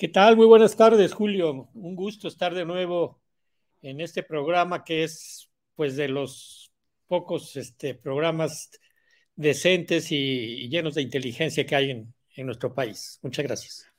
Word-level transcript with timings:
¿Qué 0.00 0.08
tal? 0.08 0.34
Muy 0.34 0.46
buenas 0.46 0.76
tardes, 0.76 1.12
Julio. 1.12 1.68
Un 1.74 1.94
gusto 1.94 2.26
estar 2.26 2.54
de 2.54 2.64
nuevo 2.64 3.20
en 3.82 4.00
este 4.00 4.22
programa 4.22 4.82
que 4.82 5.04
es 5.04 5.50
pues 5.74 5.94
de 5.94 6.08
los 6.08 6.72
pocos 7.06 7.54
este, 7.58 7.94
programas 7.94 8.70
decentes 9.36 10.10
y, 10.10 10.16
y 10.16 10.70
llenos 10.70 10.94
de 10.94 11.02
inteligencia 11.02 11.66
que 11.66 11.76
hay 11.76 11.90
en, 11.90 12.14
en 12.34 12.46
nuestro 12.46 12.74
país. 12.74 13.18
Muchas 13.20 13.44
gracias. 13.44 13.92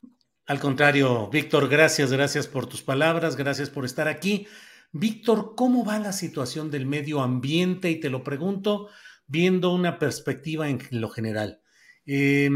Al 0.47 0.59
contrario, 0.59 1.29
Víctor, 1.29 1.69
gracias, 1.69 2.11
gracias 2.11 2.47
por 2.47 2.65
tus 2.65 2.81
palabras, 2.81 3.35
gracias 3.35 3.69
por 3.69 3.85
estar 3.85 4.07
aquí. 4.07 4.47
Víctor, 4.91 5.53
¿cómo 5.55 5.85
va 5.85 5.99
la 5.99 6.13
situación 6.13 6.71
del 6.71 6.87
medio 6.87 7.21
ambiente? 7.21 7.91
Y 7.91 7.99
te 7.99 8.09
lo 8.09 8.23
pregunto 8.23 8.89
viendo 9.27 9.71
una 9.71 9.99
perspectiva 9.99 10.67
en 10.67 10.79
lo 10.89 11.09
general. 11.09 11.61
Eh, 12.07 12.49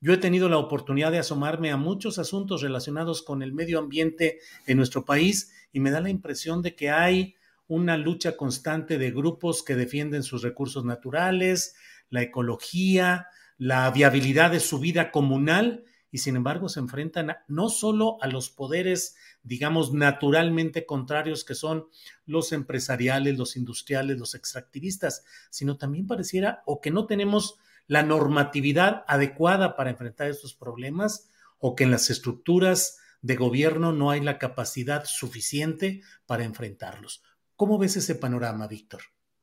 yo 0.00 0.12
he 0.12 0.18
tenido 0.18 0.48
la 0.48 0.58
oportunidad 0.58 1.10
de 1.10 1.18
asomarme 1.18 1.70
a 1.70 1.76
muchos 1.76 2.18
asuntos 2.18 2.62
relacionados 2.62 3.22
con 3.22 3.42
el 3.42 3.52
medio 3.52 3.78
ambiente 3.78 4.40
en 4.66 4.76
nuestro 4.76 5.04
país 5.04 5.52
y 5.72 5.80
me 5.80 5.90
da 5.90 6.00
la 6.00 6.10
impresión 6.10 6.62
de 6.62 6.74
que 6.74 6.90
hay 6.90 7.34
una 7.66 7.96
lucha 7.96 8.36
constante 8.36 8.98
de 8.98 9.10
grupos 9.10 9.62
que 9.62 9.74
defienden 9.74 10.22
sus 10.22 10.42
recursos 10.42 10.84
naturales, 10.84 11.74
la 12.10 12.22
ecología, 12.22 13.28
la 13.58 13.90
viabilidad 13.90 14.50
de 14.50 14.60
su 14.60 14.78
vida 14.78 15.10
comunal 15.10 15.84
y 16.10 16.18
sin 16.18 16.36
embargo 16.36 16.68
se 16.68 16.80
enfrentan 16.80 17.36
no 17.48 17.68
solo 17.68 18.18
a 18.20 18.28
los 18.28 18.50
poderes, 18.50 19.16
digamos, 19.42 19.92
naturalmente 19.92 20.86
contrarios 20.86 21.44
que 21.44 21.54
son 21.54 21.88
los 22.24 22.52
empresariales, 22.52 23.36
los 23.36 23.56
industriales, 23.56 24.18
los 24.18 24.34
extractivistas, 24.34 25.24
sino 25.50 25.76
también 25.76 26.06
pareciera 26.06 26.62
o 26.64 26.80
que 26.80 26.90
no 26.90 27.06
tenemos 27.06 27.58
la 27.86 28.02
normatividad 28.02 29.04
adecuada 29.06 29.76
para 29.76 29.90
enfrentar 29.90 30.28
estos 30.28 30.54
problemas 30.54 31.28
o 31.58 31.74
que 31.74 31.84
en 31.84 31.90
las 31.90 32.10
estructuras 32.10 32.98
de 33.22 33.36
gobierno 33.36 33.92
no 33.92 34.10
hay 34.10 34.20
la 34.20 34.38
capacidad 34.38 35.04
suficiente 35.04 36.02
para 36.26 36.44
enfrentarlos. 36.44 37.22
¿Cómo 37.56 37.78
ves 37.78 37.96
ese 37.96 38.14
panorama, 38.14 38.66
Víctor? 38.66 39.02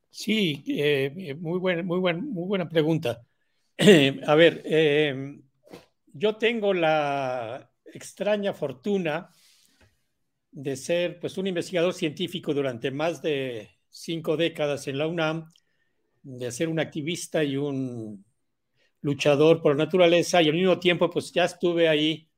Sí, 0.09 0.63
eh, 0.67 1.35
muy, 1.39 1.59
buena, 1.59 1.83
muy, 1.83 1.99
buen, 1.99 2.29
muy 2.29 2.47
buena 2.47 2.69
pregunta. 2.69 3.25
Eh, 3.77 4.21
a 4.27 4.35
ver, 4.35 4.61
eh, 4.65 5.39
yo 6.13 6.35
tengo 6.35 6.73
la 6.73 7.71
extraña 7.85 8.53
fortuna 8.53 9.29
de 10.51 10.75
ser 10.75 11.19
pues, 11.19 11.37
un 11.37 11.47
investigador 11.47 11.93
científico 11.93 12.53
durante 12.53 12.91
más 12.91 13.21
de 13.21 13.69
cinco 13.89 14.37
décadas 14.37 14.87
en 14.87 14.99
la 14.99 15.07
UNAM, 15.07 15.51
de 16.21 16.51
ser 16.51 16.69
un 16.69 16.79
activista 16.79 17.43
y 17.43 17.57
un 17.57 18.23
luchador 19.03 19.62
por 19.62 19.78
la 19.78 19.86
naturaleza 19.86 20.41
y 20.41 20.50
al 20.50 20.56
mismo 20.56 20.80
tiempo 20.80 21.09
pues 21.09 21.31
ya 21.31 21.44
estuve 21.44 21.88
ahí 21.88 22.30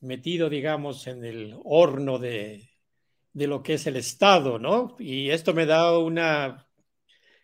metido, 0.00 0.48
digamos, 0.50 1.06
en 1.06 1.24
el 1.24 1.54
horno 1.62 2.18
de, 2.18 2.68
de 3.32 3.46
lo 3.46 3.62
que 3.62 3.74
es 3.74 3.86
el 3.86 3.96
Estado, 3.96 4.58
¿no? 4.58 4.96
Y 4.98 5.30
esto 5.30 5.54
me 5.54 5.66
da 5.66 5.96
una 5.96 6.66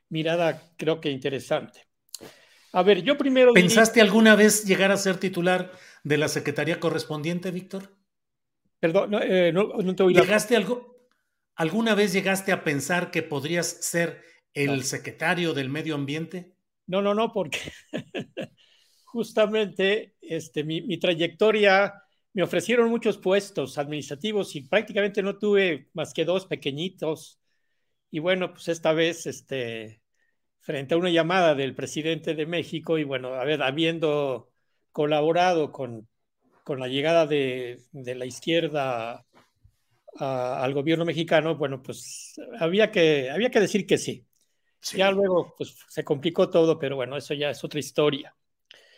mirada, 0.09 0.63
creo 0.77 1.01
que 1.01 1.11
interesante. 1.11 1.87
A 2.73 2.83
ver, 2.83 3.03
yo 3.03 3.17
primero... 3.17 3.53
¿Pensaste 3.53 4.01
diría... 4.01 4.11
alguna 4.11 4.35
vez 4.35 4.65
llegar 4.65 4.91
a 4.91 4.97
ser 4.97 5.19
titular 5.19 5.71
de 6.03 6.19
la 6.19 6.29
Secretaría 6.29 6.81
correspondiente, 6.81 7.51
Víctor? 7.51 7.97
Perdón, 8.81 9.11
no, 9.11 9.21
eh, 9.21 9.53
no, 9.53 9.69
no 9.69 9.95
te 9.95 10.03
oí 10.03 10.15
¿Llegaste 10.15 10.55
la... 10.55 10.61
algo? 10.61 11.09
¿Alguna 11.55 11.95
vez 11.95 12.13
llegaste 12.13 12.53
a 12.53 12.65
pensar 12.65 13.11
que 13.11 13.23
podrías 13.23 13.67
ser 13.67 14.23
el 14.55 14.79
no. 14.79 14.83
secretario 14.83 15.55
del 15.55 15.69
Medio 15.69 15.95
Ambiente? 15.95 16.58
No, 16.89 17.03
no, 17.03 17.15
no, 17.15 17.33
porque 17.33 17.61
justamente 19.05 20.17
este, 20.21 20.65
mi, 20.65 20.83
mi, 20.83 20.99
trayectoria 20.99 21.95
me 22.33 22.43
ofrecieron 22.43 22.91
muchos 22.91 23.19
puestos 23.19 23.79
administrativos 23.79 24.57
y 24.57 24.63
prácticamente 24.63 25.23
no 25.23 25.39
tuve 25.39 25.91
más 25.95 26.15
que 26.15 26.25
dos 26.25 26.47
pequeñitos. 26.47 27.41
Y 28.11 28.21
bueno, 28.21 28.53
pues 28.53 28.69
esta 28.69 28.93
vez, 28.95 29.27
este, 29.27 30.03
frente 30.61 30.95
a 30.95 30.99
una 30.99 31.11
llamada 31.11 31.55
del 31.55 31.75
presidente 31.75 32.35
de 32.35 32.47
México 32.47 32.99
y 32.99 33.05
bueno, 33.05 33.35
a 33.35 33.45
ver, 33.45 33.63
habiendo 33.63 34.51
colaborado 34.93 35.73
con, 35.73 36.09
con 36.65 36.81
la 36.81 36.89
llegada 36.89 37.27
de, 37.27 37.83
de 37.93 38.15
la 38.15 38.27
izquierda 38.27 39.27
al 40.19 40.75
gobierno 40.75 41.05
mexicano, 41.05 41.57
bueno, 41.57 41.83
pues 41.83 42.35
había 42.61 42.91
que, 42.91 43.31
había 43.31 43.51
que 43.51 43.61
decir 43.61 43.87
que 43.87 43.99
sí. 43.99 44.28
Sí. 44.81 44.99
Ya 44.99 45.11
luego 45.11 45.55
pues, 45.57 45.77
se 45.89 46.05
complicó 46.05 46.49
todo, 46.51 46.79
pero 46.79 46.97
bueno, 46.97 47.17
eso 47.17 47.35
ya 47.35 47.51
es 47.51 47.63
otra 47.65 47.81
historia. 47.81 48.35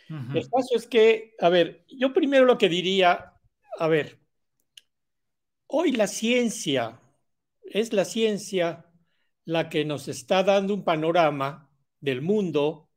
Uh 0.09 0.13
-huh. 0.13 0.37
El 0.37 0.49
caso 0.49 0.75
es 0.75 0.87
que, 0.87 1.35
a 1.39 1.49
ver, 1.49 1.85
yo 1.87 2.13
primero 2.13 2.45
lo 2.45 2.57
que 2.57 2.69
diría, 2.69 3.33
a 3.77 3.87
ver, 3.87 4.19
hoy 5.67 5.91
la 5.93 6.07
ciencia, 6.07 6.99
es 7.63 7.93
la 7.93 8.05
ciencia 8.05 8.85
la 9.45 9.69
que 9.69 9.85
nos 9.85 10.07
está 10.07 10.43
dando 10.43 10.73
un 10.73 10.83
panorama 10.83 11.69
del 11.99 12.21
mundo 12.21 12.89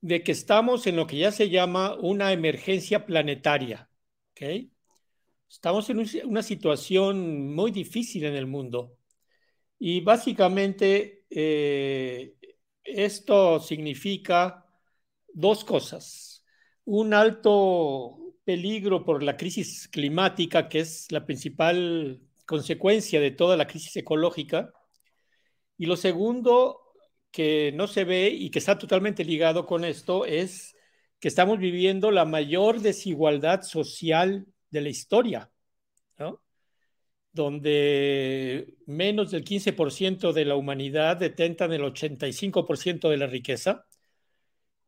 de 0.00 0.22
que 0.22 0.32
estamos 0.32 0.86
en 0.86 0.96
lo 0.96 1.06
que 1.06 1.18
ya 1.18 1.32
se 1.32 1.50
llama 1.50 1.94
una 1.96 2.32
emergencia 2.32 3.04
planetaria. 3.04 3.90
¿okay? 4.32 4.72
Estamos 5.48 5.88
en 5.90 6.04
una 6.24 6.42
situación 6.42 7.54
muy 7.54 7.70
difícil 7.70 8.24
en 8.24 8.36
el 8.36 8.46
mundo. 8.46 8.96
Y 9.78 10.00
básicamente 10.00 11.17
eh, 11.30 12.34
esto 12.84 13.60
significa 13.60 14.66
dos 15.32 15.64
cosas. 15.64 16.44
Un 16.84 17.14
alto 17.14 18.18
peligro 18.44 19.04
por 19.04 19.22
la 19.22 19.36
crisis 19.36 19.88
climática, 19.88 20.68
que 20.68 20.80
es 20.80 21.10
la 21.12 21.26
principal 21.26 22.22
consecuencia 22.46 23.20
de 23.20 23.30
toda 23.30 23.56
la 23.56 23.66
crisis 23.66 23.96
ecológica. 23.96 24.72
Y 25.76 25.86
lo 25.86 25.96
segundo, 25.96 26.80
que 27.30 27.72
no 27.74 27.86
se 27.86 28.04
ve 28.04 28.28
y 28.28 28.50
que 28.50 28.58
está 28.58 28.78
totalmente 28.78 29.24
ligado 29.24 29.66
con 29.66 29.84
esto, 29.84 30.24
es 30.24 30.74
que 31.20 31.28
estamos 31.28 31.58
viviendo 31.58 32.10
la 32.10 32.24
mayor 32.24 32.80
desigualdad 32.80 33.62
social 33.62 34.46
de 34.70 34.80
la 34.80 34.88
historia. 34.88 35.50
¿no? 36.18 36.40
Donde 37.38 38.74
menos 38.86 39.30
del 39.30 39.44
15% 39.44 40.32
de 40.32 40.44
la 40.44 40.56
humanidad 40.56 41.16
detentan 41.16 41.72
el 41.72 41.82
85% 41.82 43.08
de 43.08 43.16
la 43.16 43.28
riqueza 43.28 43.86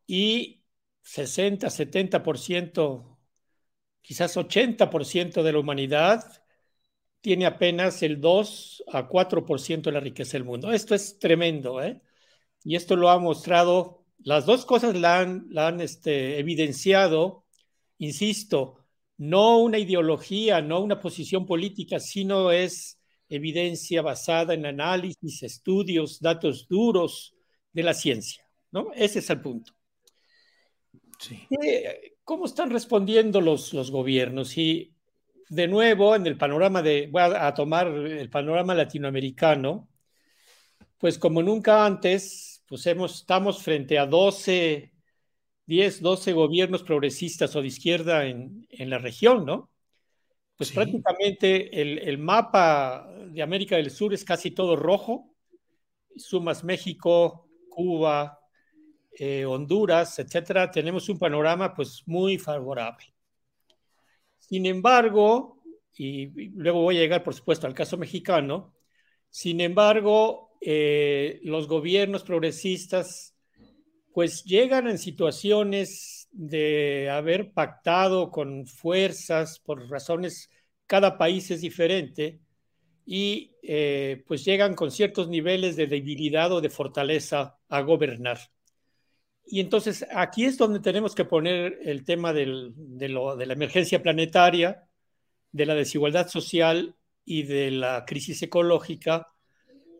y 0.06 0.64
60, 1.02 1.68
70%, 1.70 3.18
quizás 4.02 4.36
80% 4.36 5.42
de 5.44 5.52
la 5.52 5.58
humanidad 5.60 6.24
tiene 7.20 7.46
apenas 7.46 8.02
el 8.02 8.20
2 8.20 8.84
a 8.88 9.08
4% 9.08 9.90
de 9.90 9.92
la 9.92 10.00
riqueza 10.00 10.32
del 10.32 10.44
mundo. 10.44 10.72
Esto 10.72 10.94
es 10.94 11.18
tremendo, 11.20 11.82
¿eh? 11.82 12.00
Y 12.64 12.76
esto 12.76 12.96
lo 12.96 13.10
ha 13.10 13.18
mostrado, 13.18 14.04
las 14.18 14.44
dos 14.46 14.66
cosas 14.66 14.96
la 14.96 15.20
han, 15.20 15.46
la 15.50 15.68
han 15.68 15.80
este, 15.80 16.38
evidenciado, 16.40 17.44
insisto, 17.98 18.79
no 19.20 19.58
una 19.58 19.78
ideología, 19.78 20.62
no 20.62 20.80
una 20.80 20.98
posición 20.98 21.44
política, 21.44 22.00
sino 22.00 22.50
es 22.50 22.98
evidencia 23.28 24.00
basada 24.00 24.54
en 24.54 24.64
análisis, 24.64 25.42
estudios, 25.42 26.20
datos 26.20 26.66
duros 26.66 27.34
de 27.70 27.82
la 27.82 27.92
ciencia. 27.92 28.42
¿no? 28.72 28.92
Ese 28.94 29.18
es 29.18 29.28
el 29.28 29.42
punto. 29.42 29.74
Eh, 31.30 32.14
¿Cómo 32.24 32.46
están 32.46 32.70
respondiendo 32.70 33.42
los, 33.42 33.74
los 33.74 33.90
gobiernos? 33.90 34.56
Y 34.56 34.94
de 35.50 35.68
nuevo, 35.68 36.16
en 36.16 36.26
el 36.26 36.38
panorama 36.38 36.80
de, 36.80 37.08
voy 37.12 37.22
a, 37.22 37.52
tomar 37.52 37.88
el 37.88 38.30
panorama 38.30 38.74
latinoamericano, 38.74 39.90
pues 40.96 41.18
como 41.18 41.42
nunca 41.42 41.84
antes, 41.84 42.64
pues 42.66 42.86
hemos, 42.86 43.16
estamos 43.16 43.62
frente 43.62 43.98
a 43.98 44.06
12, 44.06 44.89
10, 45.70 46.02
12 46.02 46.32
gobiernos 46.32 46.82
progresistas 46.82 47.54
o 47.54 47.62
de 47.62 47.68
izquierda 47.68 48.26
en, 48.26 48.66
en 48.70 48.90
la 48.90 48.98
región, 48.98 49.46
¿no? 49.46 49.70
Pues 50.56 50.72
prácticamente 50.72 51.80
el, 51.80 52.00
el, 52.00 52.18
mapa 52.18 53.08
de 53.30 53.40
América 53.40 53.76
del 53.76 53.92
Sur 53.92 54.12
es 54.12 54.24
casi 54.24 54.50
todo 54.50 54.74
rojo. 54.74 55.32
Sumas 56.16 56.64
México, 56.64 57.48
Cuba, 57.68 58.40
eh, 59.12 59.46
Honduras, 59.46 60.18
etcétera, 60.18 60.72
tenemos 60.72 61.08
un 61.08 61.20
panorama 61.20 61.72
pues 61.72 62.02
muy 62.04 62.36
favorable. 62.36 63.06
Sin 64.40 64.66
embargo, 64.66 65.62
y 65.96 66.48
luego 66.50 66.82
voy 66.82 66.96
a 66.96 67.02
llegar 67.02 67.22
por 67.22 67.34
supuesto 67.34 67.68
al 67.68 67.74
caso 67.74 67.96
mexicano, 67.96 68.74
sin 69.30 69.60
embargo, 69.60 70.56
eh, 70.60 71.38
los 71.44 71.68
gobiernos 71.68 72.24
progresistas 72.24 73.36
pues 74.12 74.44
llegan 74.44 74.88
en 74.88 74.98
situaciones 74.98 76.28
de 76.32 77.10
haber 77.10 77.52
pactado 77.52 78.30
con 78.30 78.66
fuerzas 78.66 79.58
por 79.58 79.88
razones, 79.88 80.50
cada 80.86 81.18
país 81.18 81.50
es 81.50 81.60
diferente, 81.60 82.40
y 83.12 83.56
eh, 83.62 84.22
pues 84.26 84.44
llegan 84.44 84.74
con 84.74 84.90
ciertos 84.92 85.28
niveles 85.28 85.74
de 85.74 85.88
debilidad 85.88 86.52
o 86.52 86.60
de 86.60 86.70
fortaleza 86.70 87.58
a 87.68 87.80
gobernar. 87.80 88.38
Y 89.44 89.58
entonces 89.58 90.06
aquí 90.14 90.44
es 90.44 90.56
donde 90.56 90.78
tenemos 90.78 91.16
que 91.16 91.24
poner 91.24 91.80
el 91.82 92.04
tema 92.04 92.32
de, 92.32 92.46
la 92.46 93.52
emergencia 93.52 94.00
planetaria, 94.00 94.84
de 95.50 95.66
la 95.66 95.74
desigualdad 95.74 96.28
social 96.28 96.94
y 97.24 97.42
de 97.42 97.72
la 97.72 98.04
crisis 98.06 98.40
ecológica, 98.42 99.26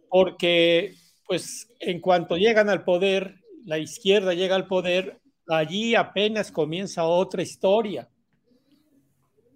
porque 0.08 0.94
pues 1.26 1.68
en 1.80 2.00
cuanto 2.00 2.36
llegan 2.36 2.68
al 2.68 2.84
poder, 2.84 3.39
la 3.64 3.78
izquierda 3.78 4.34
llega 4.34 4.56
al 4.56 4.66
poder, 4.66 5.20
allí 5.48 5.94
apenas 5.94 6.50
comienza 6.52 7.04
otra 7.04 7.42
historia. 7.42 8.08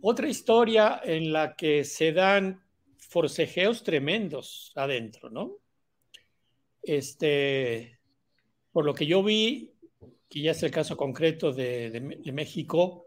Otra 0.00 0.28
historia 0.28 1.00
en 1.02 1.32
la 1.32 1.56
que 1.56 1.84
se 1.84 2.12
dan 2.12 2.62
forcejeos 2.96 3.82
tremendos 3.82 4.72
adentro, 4.74 5.30
¿no? 5.30 5.58
Este, 6.82 7.98
por 8.72 8.84
lo 8.84 8.92
que 8.92 9.06
yo 9.06 9.22
vi, 9.22 9.72
que 10.28 10.42
ya 10.42 10.50
es 10.50 10.62
el 10.62 10.70
caso 10.70 10.96
concreto 10.96 11.52
de, 11.52 12.20
México, 12.32 13.06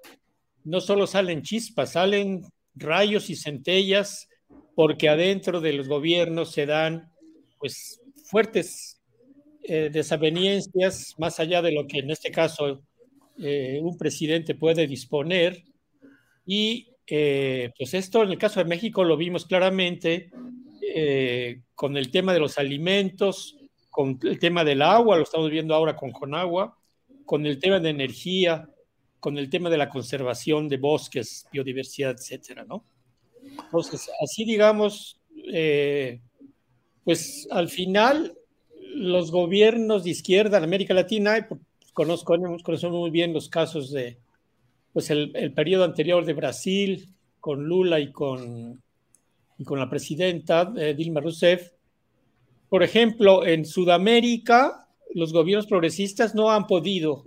no 0.64 0.82
solo 0.82 1.06
salen 1.06 1.44
chispas, 1.44 1.92
salen 1.92 2.42
rayos 2.74 3.30
y 3.30 3.36
centellas, 3.36 4.30
porque 4.76 5.10
adentro 5.10 5.60
de 5.60 5.74
los 5.74 5.88
gobiernos 5.88 6.52
se 6.52 6.66
dan 6.66 7.12
pues 7.60 8.02
fuertes 8.26 8.97
eh, 9.68 9.90
desavenencias, 9.92 11.14
más 11.18 11.40
allá 11.40 11.62
de 11.62 11.72
lo 11.72 11.86
que 11.88 12.00
en 12.00 12.10
este 12.10 12.32
caso 12.32 12.82
eh, 13.38 13.80
un 13.82 13.98
presidente 13.98 14.56
puede 14.56 14.88
disponer. 14.88 15.64
Y 16.46 16.90
eh, 17.06 17.72
pues 17.78 17.94
esto 17.94 18.24
en 18.24 18.30
el 18.30 18.38
caso 18.38 18.60
de 18.60 18.70
México 18.70 19.04
lo 19.04 19.18
vimos 19.18 19.46
claramente 19.46 20.32
con 21.76 21.96
el 21.96 22.10
tema 22.10 22.34
de 22.34 22.40
los 22.40 22.58
alimentos, 22.58 23.56
con 23.92 24.18
el 24.24 24.40
tema 24.40 24.64
del 24.64 24.82
agua, 24.82 25.18
lo 25.18 25.24
estamos 25.24 25.52
viendo 25.52 25.76
ahora 25.76 25.96
con 25.96 26.12
Conagua, 26.12 26.76
con 27.26 27.46
el 27.46 27.60
tema 27.60 27.80
de 27.80 27.90
energía, 27.90 28.68
con 29.20 29.38
el 29.38 29.50
tema 29.50 29.70
de 29.70 29.78
la 29.78 29.90
conservación 29.90 30.70
de 30.70 30.78
bosques, 30.78 31.46
biodiversidad, 31.52 32.12
etcétera, 32.12 32.64
¿no? 32.64 32.86
Entonces, 33.66 34.10
así 34.24 34.46
digamos, 34.46 35.20
eh, 35.52 36.22
pues 37.04 37.48
al 37.52 37.70
final 37.70 38.37
los 38.98 39.32
gobiernos 39.32 40.04
de 40.04 40.10
izquierda 40.10 40.58
en 40.58 40.64
América 40.64 40.94
Latina, 40.94 41.48
conozco, 41.94 42.36
conocemos 42.64 43.00
muy 43.00 43.12
bien 43.12 43.34
los 43.34 43.48
casos 43.50 43.92
de, 43.92 44.18
pues 44.94 45.10
el, 45.10 45.32
el, 45.36 45.54
periodo 45.54 45.84
anterior 45.84 46.26
de 46.26 46.34
Brasil, 46.34 47.10
con 47.40 47.66
Lula 47.66 48.00
y 48.00 48.12
con, 48.12 48.82
y 49.58 49.64
con 49.64 49.80
la 49.80 49.90
presidenta 49.90 50.74
eh, 50.76 50.94
Dilma 50.96 51.22
Rousseff. 51.22 51.72
Por 52.70 52.84
ejemplo, 52.84 53.46
en 53.46 53.66
Sudamérica, 53.66 54.88
los 55.14 55.32
gobiernos 55.32 55.68
progresistas 55.68 56.36
no 56.36 56.52
han 56.52 56.68
podido 56.68 57.24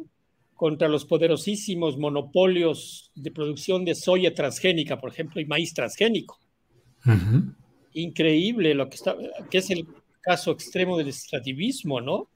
contra 0.55 0.88
los 0.88 1.06
poderosísimos 1.06 1.96
monopolios 1.96 3.11
de 3.14 3.31
producción 3.31 3.84
de 3.84 3.94
soya 3.94 4.34
transgénica, 4.34 5.00
por 5.00 5.11
ejemplo, 5.11 5.40
y 5.40 5.46
maíz 5.46 5.72
transgénico. 5.72 6.38
Increíble 7.94 8.75
lo 8.75 8.90
que 8.90 8.96
está, 8.96 9.17
que 9.50 9.58
es 9.58 9.70
el 9.70 9.87
caso 10.20 10.52
extremo 10.52 10.96
del 10.96 11.08
extractivismo, 11.08 12.00
¿no? 12.00 12.28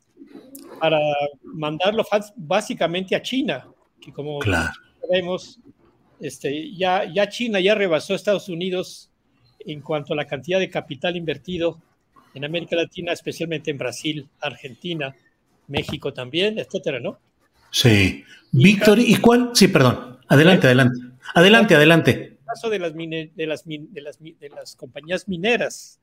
Para 0.80 0.98
mandarlo 1.42 2.04
básicamente 2.36 3.14
a 3.14 3.22
China, 3.22 3.68
que 4.00 4.12
como 4.12 4.40
sabemos, 4.42 5.60
este, 6.20 6.74
ya, 6.74 7.04
ya 7.04 7.28
China 7.28 7.60
ya 7.60 7.74
rebasó 7.74 8.12
a 8.12 8.16
Estados 8.16 8.48
Unidos 8.48 9.10
en 9.60 9.80
cuanto 9.80 10.12
a 10.12 10.16
la 10.16 10.26
cantidad 10.26 10.58
de 10.58 10.70
capital 10.70 11.16
invertido 11.16 11.80
en 12.34 12.44
América 12.44 12.76
Latina, 12.76 13.12
especialmente 13.12 13.70
en 13.70 13.78
Brasil, 13.78 14.28
Argentina, 14.40 15.14
México 15.68 16.12
también, 16.12 16.58
etcétera, 16.58 17.00
¿no? 17.00 17.18
Sí. 17.70 18.24
Víctor, 18.52 18.98
¿y 18.98 19.16
cuál? 19.16 19.50
Sí, 19.54 19.68
perdón. 19.68 20.18
Adelante, 20.28 20.66
adelante. 20.66 21.00
Adelante, 21.34 21.74
adelante. 21.74 22.10
El 22.10 22.44
caso 22.46 22.70
de 22.70 22.78
las, 22.78 22.94
de, 22.94 23.30
las, 23.46 23.64
de, 23.64 24.00
las, 24.00 24.18
de 24.20 24.48
las 24.48 24.76
compañías 24.76 25.28
mineras, 25.28 26.00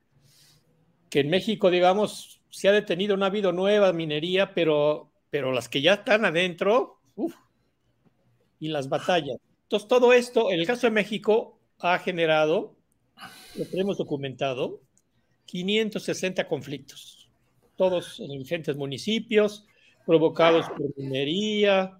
que 1.12 1.20
en 1.20 1.28
México, 1.28 1.70
digamos, 1.70 2.40
se 2.48 2.70
ha 2.70 2.72
detenido, 2.72 3.18
no 3.18 3.26
ha 3.26 3.28
habido 3.28 3.52
nueva 3.52 3.92
minería, 3.92 4.54
pero, 4.54 5.12
pero 5.28 5.52
las 5.52 5.68
que 5.68 5.82
ya 5.82 5.92
están 5.92 6.24
adentro, 6.24 7.00
uff, 7.16 7.34
y 8.58 8.68
las 8.68 8.88
batallas. 8.88 9.36
Entonces, 9.64 9.90
todo 9.90 10.14
esto, 10.14 10.50
en 10.50 10.58
el 10.58 10.66
caso 10.66 10.86
de 10.86 10.90
México, 10.92 11.58
ha 11.80 11.98
generado, 11.98 12.76
lo 13.56 13.66
tenemos 13.66 13.98
documentado, 13.98 14.80
560 15.44 16.48
conflictos 16.48 17.28
todos 17.76 18.18
en 18.20 18.30
diferentes 18.30 18.76
municipios, 18.76 19.66
provocados 20.06 20.66
por 20.70 20.96
minería, 20.96 21.98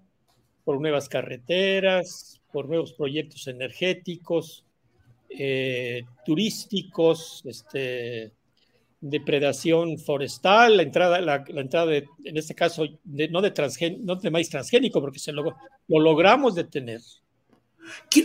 por 0.63 0.81
nuevas 0.81 1.07
carreteras, 1.07 2.41
por 2.51 2.67
nuevos 2.67 2.93
proyectos 2.93 3.47
energéticos, 3.47 4.65
eh, 5.29 6.01
turísticos, 6.25 7.43
este, 7.45 8.31
depredación 9.03 9.97
forestal, 9.97 10.77
la 10.77 10.83
entrada, 10.83 11.19
la, 11.19 11.43
entrada 11.47 11.87
de, 11.87 12.07
en 12.23 12.37
este 12.37 12.55
caso, 12.55 12.85
no, 12.85 13.41
de 13.41 13.51
no 13.99 14.15
de 14.15 14.31
maíz 14.31 14.49
transgénico, 14.49 15.01
porque 15.01 15.19
se 15.19 15.33
lo, 15.33 15.55
lo 15.87 15.99
logramos 15.99 16.55
detener. 16.55 17.01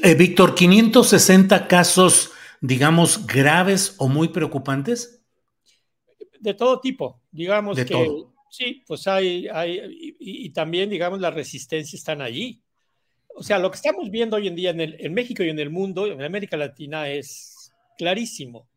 Eh, 0.02 0.14
Víctor, 0.14 0.54
560 0.54 1.66
casos, 1.66 2.30
digamos, 2.60 3.26
graves 3.26 3.96
o 3.98 4.08
muy 4.08 4.28
preocupantes 4.28 5.18
de 6.40 6.54
todo 6.54 6.80
tipo, 6.80 7.20
digamos 7.30 7.76
que 7.76 8.24
sí, 8.50 8.82
pues 8.86 9.06
hay, 9.06 9.48
hay 9.48 10.16
y, 10.18 10.50
también, 10.50 10.88
digamos, 10.90 11.20
las 11.20 11.34
resistencias 11.34 11.94
están 11.94 12.22
allí. 12.22 12.62
O 13.34 13.42
sea, 13.42 13.58
lo 13.58 13.70
que 13.70 13.76
estamos 13.76 14.10
viendo 14.10 14.36
hoy 14.36 14.48
en 14.48 14.56
día 14.56 14.70
en, 14.70 14.80
en 14.80 15.14
México 15.14 15.42
y 15.42 15.50
en 15.50 15.58
el 15.58 15.70
mundo, 15.70 16.06
en 16.06 16.22
América 16.22 16.56
Latina, 16.56 17.08
es 17.08 17.72
clarísimo. 17.96 18.68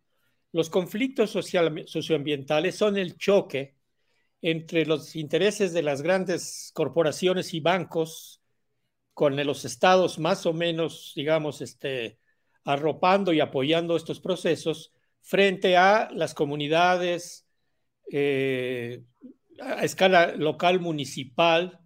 Los 0.52 0.70
conflictos 0.70 1.32
socioambientales 1.32 2.76
son 2.76 2.98
el 2.98 3.18
choque 3.18 3.76
entre 4.42 4.86
los 4.86 5.16
intereses 5.16 5.72
de 5.72 5.84
las 5.84 6.02
grandes 6.02 6.72
corporaciones 6.74 7.54
y 7.54 7.60
bancos 7.60 8.42
con 9.14 9.36
los 9.46 9.66
estados 9.66 10.20
más 10.20 10.46
o 10.46 10.54
menos, 10.54 11.14
digamos, 11.16 11.62
este, 11.62 12.20
arropando 12.64 13.34
y 13.34 13.40
apoyando 13.40 13.96
estos 13.96 14.20
procesos 14.20 14.94
frente 15.22 15.78
a 15.78 16.10
las 16.12 16.34
comunidades, 16.34 17.48
eh, 18.12 19.04
a 19.60 19.84
escala 19.84 20.36
local, 20.36 20.80
municipal, 20.80 21.80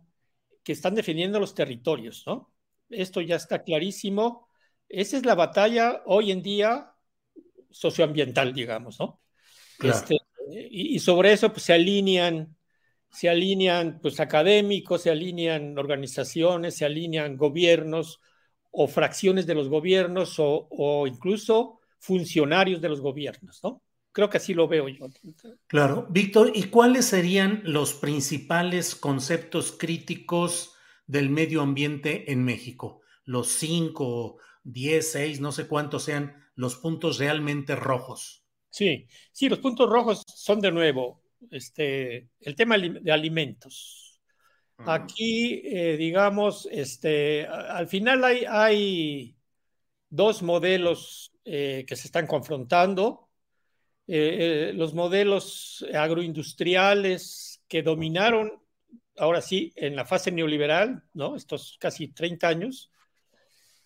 que 0.63 0.71
están 0.71 0.95
defendiendo 0.95 1.39
los 1.39 1.53
territorios, 1.53 2.23
¿no? 2.25 2.53
Esto 2.89 3.21
ya 3.21 3.35
está 3.35 3.63
clarísimo. 3.63 4.47
Esa 4.87 5.17
es 5.17 5.25
la 5.25 5.35
batalla 5.35 6.01
hoy 6.05 6.31
en 6.31 6.41
día 6.41 6.94
socioambiental, 7.75 8.53
digamos, 8.53 8.99
¿no? 8.99 9.21
Este, 9.81 10.17
y, 10.49 10.97
sobre 10.99 11.33
eso 11.33 11.51
pues, 11.51 11.63
se 11.63 11.73
alinean, 11.73 12.55
se 13.11 13.29
alinean 13.29 13.99
pues, 14.01 14.19
académicos, 14.19 15.01
se 15.01 15.09
alinean 15.09 15.77
organizaciones, 15.77 16.75
se 16.77 16.85
alinean 16.85 17.35
gobiernos 17.35 18.21
o 18.71 18.87
fracciones 18.87 19.45
de 19.45 19.55
los 19.55 19.67
gobiernos 19.67 20.39
o, 20.39 20.67
o 20.71 21.07
incluso 21.07 21.81
funcionarios 21.99 22.81
de 22.81 22.89
los 22.89 23.01
gobiernos, 23.01 23.59
¿no? 23.63 23.81
Creo 24.13 24.29
que 24.29 24.37
así 24.37 24.53
lo 24.53 24.69
veo 24.69 24.87
yo. 24.87 25.07
Claro. 25.67 26.07
Víctor, 26.09 26.53
¿y 26.55 26.63
cuáles 26.65 27.05
serían 27.05 27.61
los 27.65 27.93
principales 27.93 28.95
conceptos 28.95 29.73
críticos 29.77 30.73
del 31.05 31.29
medio 31.29 31.61
ambiente 31.61 32.31
en 32.31 32.45
México? 32.45 33.01
Los 33.25 33.49
cinco, 33.49 34.37
diez, 34.63 35.11
seis, 35.11 35.41
no 35.41 35.51
sé 35.51 35.67
cuántos 35.67 36.03
sean 36.03 36.44
los 36.55 36.75
puntos 36.75 37.17
realmente 37.19 37.75
rojos. 37.75 38.43
Sí, 38.69 39.07
sí, 39.31 39.49
los 39.49 39.59
puntos 39.59 39.89
rojos 39.89 40.23
son 40.27 40.59
de 40.59 40.71
nuevo 40.71 41.21
este, 41.51 42.29
el 42.41 42.55
tema 42.55 42.77
de 42.77 43.11
alimentos. 43.11 44.21
Aquí, 44.77 45.61
eh, 45.63 45.95
digamos, 45.95 46.67
este, 46.69 47.47
al 47.47 47.87
final 47.87 48.25
hay, 48.25 48.45
hay 48.45 49.35
dos 50.09 50.43
modelos 50.43 51.31
eh, 51.45 51.85
que 51.87 51.95
se 51.95 52.07
están 52.07 52.27
confrontando 52.27 53.25
eh, 54.07 54.69
eh, 54.69 54.73
los 54.73 54.93
modelos 54.93 55.83
agroindustriales 55.93 57.63
que 57.67 57.81
dominaron, 57.81 58.51
ahora 59.17 59.41
sí, 59.41 59.73
en 59.75 59.95
la 59.95 60.05
fase 60.05 60.31
neoliberal, 60.31 61.03
¿no? 61.13 61.35
estos 61.35 61.77
casi 61.79 62.09
30 62.09 62.47
años, 62.47 62.91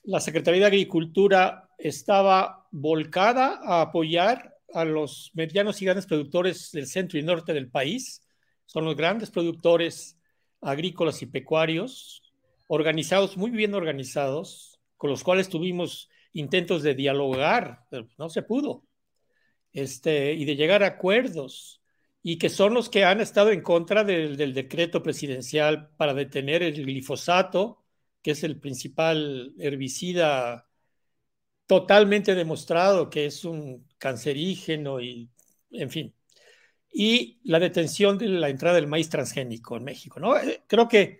la 0.03 0.19
Secretaría 0.19 0.61
de 0.61 0.67
Agricultura 0.67 1.68
estaba 1.79 2.67
volcada 2.71 3.59
a 3.63 3.81
apoyar 3.81 4.55
a 4.73 4.85
los 4.85 5.31
medianos 5.33 5.81
y 5.81 5.85
grandes 5.85 6.05
productores 6.05 6.71
del 6.71 6.85
centro 6.85 7.17
y 7.17 7.23
norte 7.23 7.53
del 7.53 7.71
país. 7.71 8.21
Son 8.65 8.85
los 8.85 8.95
grandes 8.95 9.31
productores 9.31 10.17
agrícolas 10.61 11.21
y 11.21 11.25
pecuarios, 11.25 12.21
organizados, 12.67 13.37
muy 13.37 13.49
bien 13.49 13.73
organizados, 13.73 14.79
con 14.97 15.09
los 15.09 15.23
cuales 15.23 15.49
tuvimos 15.49 16.09
intentos 16.33 16.83
de 16.83 16.93
dialogar, 16.93 17.85
pero 17.89 18.07
no 18.17 18.29
se 18.29 18.43
pudo 18.43 18.83
este, 19.73 20.33
y 20.33 20.45
de 20.45 20.55
llegar 20.55 20.83
a 20.83 20.87
acuerdos, 20.87 21.81
y 22.21 22.37
que 22.37 22.49
son 22.49 22.73
los 22.73 22.89
que 22.89 23.05
han 23.05 23.21
estado 23.21 23.51
en 23.51 23.61
contra 23.61 24.03
del, 24.03 24.35
del 24.35 24.53
decreto 24.53 25.01
presidencial 25.01 25.89
para 25.95 26.13
detener 26.13 26.63
el 26.63 26.85
glifosato, 26.85 27.83
que 28.21 28.31
es 28.31 28.43
el 28.43 28.59
principal 28.59 29.53
herbicida 29.57 30.68
totalmente 31.69 32.33
demostrado 32.33 33.11
que 33.11 33.27
es 33.27 33.45
un 33.45 33.85
cancerígeno 33.99 34.99
y, 34.99 35.29
en 35.69 35.91
fin, 35.91 36.15
y 36.91 37.39
la 37.43 37.59
detención 37.59 38.17
de 38.17 38.27
la 38.27 38.49
entrada 38.49 38.77
del 38.77 38.87
maíz 38.87 39.07
transgénico 39.07 39.77
en 39.77 39.83
México, 39.83 40.19
¿no? 40.19 40.35
Eh, 40.35 40.63
creo 40.65 40.87
que 40.87 41.19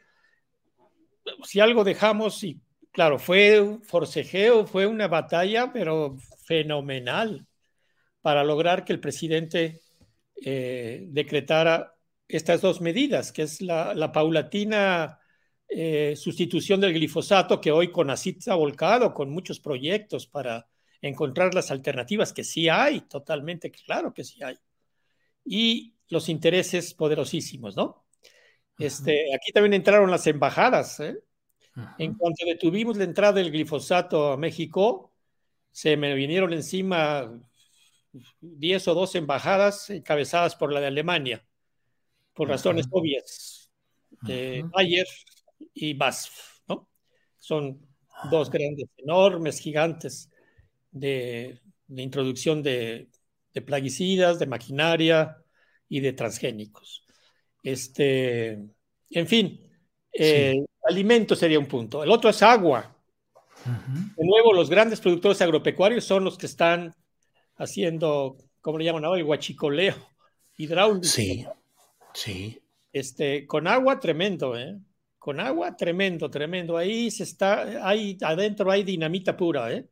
si 1.44 1.60
algo 1.60 1.84
dejamos, 1.84 2.44
y 2.44 2.60
claro, 2.92 3.20
fue 3.20 3.62
un 3.62 3.84
forcejeo, 3.84 4.66
fue 4.66 4.88
una 4.88 5.08
batalla, 5.08 5.72
pero 5.72 6.18
fenomenal 6.46 7.46
para 8.24 8.44
lograr 8.44 8.86
que 8.86 8.94
el 8.94 9.00
presidente 9.00 9.82
eh, 10.44 11.06
decretara 11.10 11.96
estas 12.28 12.62
dos 12.62 12.82
medidas, 12.82 13.32
que 13.32 13.44
es 13.44 13.62
la, 13.62 14.12
paulatina 14.12 15.19
eh, 15.70 16.16
sustitución 16.16 16.82
del 16.82 16.94
glifosato, 16.94 17.62
que 17.62 17.72
hoy 17.72 17.92
con 17.92 18.16
se 18.18 18.50
ha 18.50 18.56
volcado 18.56 19.14
con 19.14 19.30
muchos 19.30 19.60
proyectos 19.60 20.26
para 20.26 20.68
encontrar 21.02 21.54
las 21.54 21.70
alternativas, 21.70 22.34
que 22.34 22.44
sí 22.44 22.70
hay, 22.70 23.02
totalmente 23.02 23.72
claro 23.72 24.14
que 24.14 24.24
sí 24.24 24.42
hay, 24.44 24.58
y 25.46 25.94
los 26.08 26.28
intereses 26.28 26.94
poderosísimos, 26.94 27.76
¿no? 27.76 28.06
Este, 28.80 29.36
aquí 29.36 29.52
también 29.52 29.74
entraron 29.74 30.10
las 30.10 30.26
embajadas. 30.26 31.00
¿eh? 31.02 31.20
En 31.98 32.16
cuanto 32.16 32.46
detuvimos 32.46 32.98
la 32.98 33.04
entrada 33.04 33.34
del 33.34 33.52
glifosato 33.52 34.32
a 34.32 34.38
México, 34.38 35.14
se 35.72 35.98
me 35.98 36.16
vinieron 36.16 36.54
encima 36.54 37.32
10 38.40 38.88
o 38.88 38.94
12 38.96 39.20
embajadas 39.20 39.90
encabezadas 39.90 40.56
por 40.56 40.74
la 40.74 40.80
de 40.80 40.88
Alemania, 40.88 41.46
por 42.34 42.48
razones 42.48 42.88
obvias, 42.90 43.70
de 44.22 44.66
Bayer 44.74 45.08
y 45.74 45.94
BASF, 45.94 46.62
¿no? 46.68 46.88
Son 47.38 47.80
dos 48.30 48.50
grandes, 48.50 48.90
enormes, 48.98 49.60
gigantes 49.60 50.30
de, 50.92 51.62
introducción 51.88 52.64
de, 52.64 53.10
plaguicidas, 53.66 54.40
de 54.40 54.48
maquinaria 54.48 55.38
y 55.88 56.00
de 56.00 56.14
transgénicos. 56.14 57.06
Este, 57.64 58.52
en 59.10 59.28
fin, 59.28 59.70
eh, 60.14 60.66
alimento 60.84 61.36
sería 61.36 61.60
un 61.60 61.68
punto. 61.68 62.04
El 62.04 62.12
otro 62.12 62.30
es 62.30 62.42
agua. 62.42 62.96
De 63.66 64.26
nuevo, 64.26 64.54
los 64.54 64.70
grandes 64.70 65.02
productores 65.02 65.42
agropecuarios 65.42 66.06
son 66.06 66.24
los 66.24 66.38
que 66.38 66.46
están 66.46 66.96
haciendo, 67.58 68.38
¿cómo 68.62 68.78
le 68.78 68.86
llaman 68.86 69.04
ahora? 69.04 69.20
El 69.20 69.26
guachicoleo 69.26 69.96
hidráulico. 70.58 71.06
Sí, 71.06 71.46
sí. 72.14 72.62
Este, 72.92 73.46
con 73.46 73.68
agua 73.68 74.00
tremendo, 74.00 74.58
¿eh? 74.58 74.78
Con 75.20 75.40
agua 75.40 75.76
tremendo, 75.76 76.30
tremendo. 76.30 76.78
Ahí 76.78 77.12
se 77.12 77.24
está, 77.24 77.88
ahí 77.88 78.18
adentro 78.22 78.72
hay 78.72 78.84
dinamita 78.84 79.36
pura, 79.36 79.72
¿eh? 79.72 79.86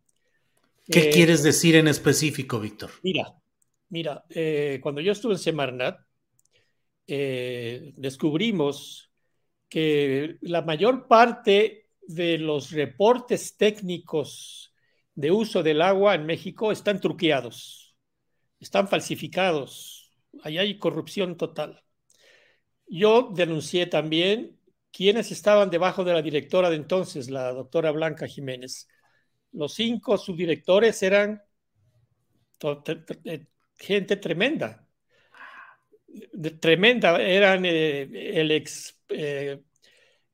¿Qué 0.89 1.09
eh, 1.09 1.09
quieres 1.11 1.43
decir 1.43 1.75
en 1.75 1.89
específico, 1.89 2.59
Víctor? 2.59 2.91
Mira, 3.03 3.35
mira, 3.89 4.23
eh, 4.29 4.79
cuando 4.81 5.01
yo 5.01 5.11
estuve 5.11 5.33
en 5.33 5.39
Semarnat, 5.39 5.99
eh, 7.05 7.93
descubrimos 7.97 9.11
que 9.69 10.37
la 10.41 10.61
mayor 10.61 11.07
parte 11.07 11.89
de 12.01 12.37
los 12.37 12.71
reportes 12.71 13.57
técnicos 13.57 14.73
de 15.13 15.31
uso 15.31 15.61
del 15.61 15.81
agua 15.81 16.15
en 16.15 16.25
México 16.25 16.71
están 16.71 17.01
truqueados, 17.01 17.95
están 18.59 18.87
falsificados, 18.87 20.11
ahí 20.43 20.57
hay 20.57 20.77
corrupción 20.77 21.35
total. 21.35 21.83
Yo 22.87 23.31
denuncié 23.33 23.87
también 23.87 24.56
quienes 24.91 25.31
estaban 25.31 25.69
debajo 25.69 26.03
de 26.03 26.13
la 26.13 26.21
directora 26.21 26.69
de 26.69 26.77
entonces, 26.77 27.29
la 27.29 27.51
doctora 27.51 27.91
Blanca 27.91 28.27
Jiménez. 28.27 28.87
Los 29.51 29.73
cinco 29.73 30.17
subdirectores 30.17 31.01
eran 31.03 31.41
gente 33.77 34.17
tremenda, 34.17 34.87
tremenda. 36.59 37.21
Eran 37.21 37.65
eh, 37.65 38.01
el 38.39 38.51
ex 38.51 38.99
eh, 39.09 39.61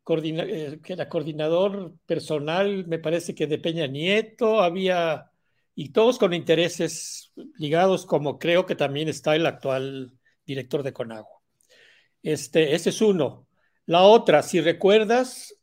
eh, 0.06 0.80
que 0.84 0.94
era 0.94 1.08
coordinador 1.10 1.96
personal, 2.06 2.86
me 2.88 3.00
parece 3.00 3.34
que 3.34 3.48
de 3.48 3.58
Peña 3.58 3.88
Nieto, 3.88 4.62
había, 4.62 5.32
y 5.76 5.90
todos 5.90 6.20
con 6.20 6.34
intereses 6.34 7.32
ligados, 7.58 8.06
como 8.06 8.38
creo 8.38 8.66
que 8.66 8.76
también 8.76 9.08
está 9.08 9.36
el 9.36 9.46
actual 9.46 10.12
director 10.46 10.84
de 10.84 10.94
Conagua. 10.94 11.42
Este, 12.22 12.76
ese 12.76 12.90
es 12.90 13.02
uno. 13.02 13.48
La 13.86 14.04
otra, 14.04 14.42
si 14.44 14.62
recuerdas 14.62 15.56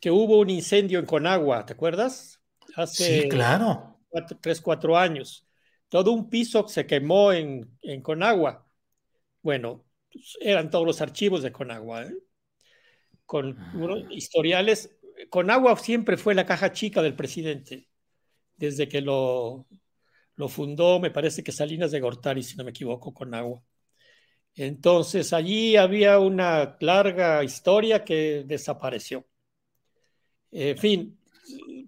que 0.00 0.10
hubo 0.10 0.40
un 0.40 0.50
incendio 0.50 0.98
en 0.98 1.06
Conagua, 1.06 1.64
¿te 1.64 1.72
acuerdas? 1.72 2.40
Hace 2.76 3.22
sí, 3.22 3.28
claro. 3.28 4.00
tres, 4.40 4.60
cuatro 4.60 4.96
años. 4.96 5.46
Todo 5.88 6.12
un 6.12 6.30
piso 6.30 6.66
se 6.68 6.86
quemó 6.86 7.32
en, 7.32 7.76
en 7.82 8.02
Conagua. 8.02 8.66
Bueno, 9.42 9.84
eran 10.40 10.70
todos 10.70 10.86
los 10.86 11.00
archivos 11.00 11.42
de 11.42 11.52
Conagua. 11.52 12.04
¿eh? 12.04 12.14
con 13.30 13.56
historiales. 14.10 14.90
Con 15.28 15.50
agua 15.50 15.76
siempre 15.76 16.16
fue 16.16 16.34
la 16.34 16.46
caja 16.46 16.72
chica 16.72 17.00
del 17.00 17.14
presidente, 17.14 17.88
desde 18.56 18.88
que 18.88 19.00
lo, 19.02 19.68
lo 20.34 20.48
fundó, 20.48 20.98
me 20.98 21.12
parece 21.12 21.44
que 21.44 21.52
Salinas 21.52 21.92
de 21.92 22.00
Gortari, 22.00 22.42
si 22.42 22.56
no 22.56 22.64
me 22.64 22.70
equivoco, 22.70 23.14
con 23.14 23.32
agua. 23.32 23.62
Entonces 24.54 25.32
allí 25.32 25.76
había 25.76 26.18
una 26.18 26.76
larga 26.80 27.42
historia 27.44 28.04
que 28.04 28.44
desapareció. 28.46 29.26
En 30.50 30.76
fin, 30.76 31.18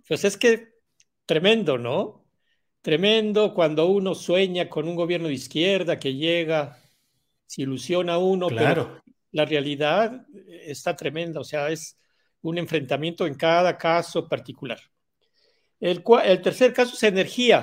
pues 0.07 0.25
es 0.25 0.37
que 0.37 0.75
tremendo, 1.27 1.79
¿no? 1.79 2.25
Tremendo 2.81 3.53
cuando 3.55 3.87
uno 3.87 4.15
sueña 4.15 4.69
con 4.69 4.89
un 4.89 4.97
gobierno 4.97 5.29
de 5.29 5.35
izquierda 5.35 5.99
que 5.99 6.15
llega, 6.15 6.79
se 7.47 7.63
ilusiona 7.63 8.19
uno, 8.19 8.49
claro 8.49 9.03
la 9.33 9.47
realidad 9.47 10.27
está 10.65 10.95
tremenda, 10.95 11.41
o 11.41 11.45
sea, 11.45 11.71
es 11.71 11.99
un 12.43 12.59
enfrentamiento 12.59 13.27
en 13.27 13.35
cada 13.35 13.77
caso 13.77 14.29
particular. 14.29 14.79
El, 15.81 16.05
el 16.25 16.43
tercer 16.43 16.73
caso 16.73 16.95
es 16.95 17.03
energía. 17.03 17.63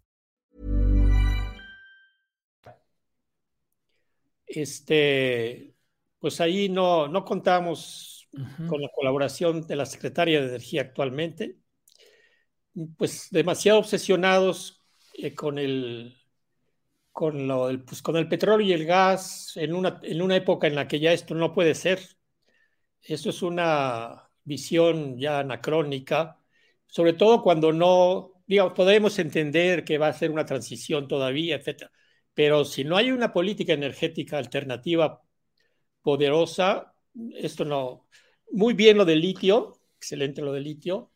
Este, 4.53 5.75
pues 6.19 6.41
ahí 6.41 6.69
no, 6.69 7.07
no 7.07 7.23
contamos 7.23 8.27
con 8.67 8.81
la 8.81 8.89
colaboración 8.95 9.65
de 9.67 9.75
la 9.75 9.85
Secretaria 9.85 10.41
de 10.41 10.47
Energía 10.47 10.81
actualmente. 10.81 11.57
Pues 12.97 13.27
demasiado 13.31 13.79
obsesionados 13.79 14.81
eh, 15.13 15.35
con 15.35 15.57
el 15.57 16.17
con, 17.11 17.47
lo, 17.47 17.69
pues 17.85 18.01
con 18.01 18.15
el 18.15 18.27
petróleo 18.27 18.65
y 18.67 18.73
el 18.73 18.85
gas 18.85 19.53
en 19.57 19.73
una, 19.75 19.99
en 20.03 20.21
una 20.21 20.37
época 20.37 20.67
en 20.67 20.75
la 20.75 20.87
que 20.87 20.99
ya 20.99 21.11
esto 21.13 21.35
no 21.35 21.53
puede 21.53 21.75
ser. 21.75 21.99
Eso 23.01 23.29
es 23.29 23.41
una 23.41 24.29
visión 24.43 25.17
ya 25.17 25.39
anacrónica, 25.39 26.39
sobre 26.87 27.13
todo 27.13 27.41
cuando 27.41 27.73
no, 27.73 28.43
digamos, 28.47 28.73
podemos 28.73 29.17
entender 29.19 29.83
que 29.83 29.97
va 29.97 30.07
a 30.07 30.13
ser 30.13 30.31
una 30.31 30.45
transición 30.45 31.07
todavía, 31.07 31.55
etcétera. 31.55 31.91
Pero 32.33 32.65
si 32.65 32.83
no 32.83 32.97
hay 32.97 33.11
una 33.11 33.33
política 33.33 33.73
energética 33.73 34.37
alternativa 34.37 35.21
poderosa, 36.01 36.93
esto 37.35 37.65
no. 37.65 38.07
Muy 38.51 38.73
bien 38.73 38.97
lo 38.97 39.05
del 39.05 39.21
litio, 39.21 39.79
excelente 39.97 40.41
lo 40.41 40.53
del 40.53 40.63
litio, 40.63 41.11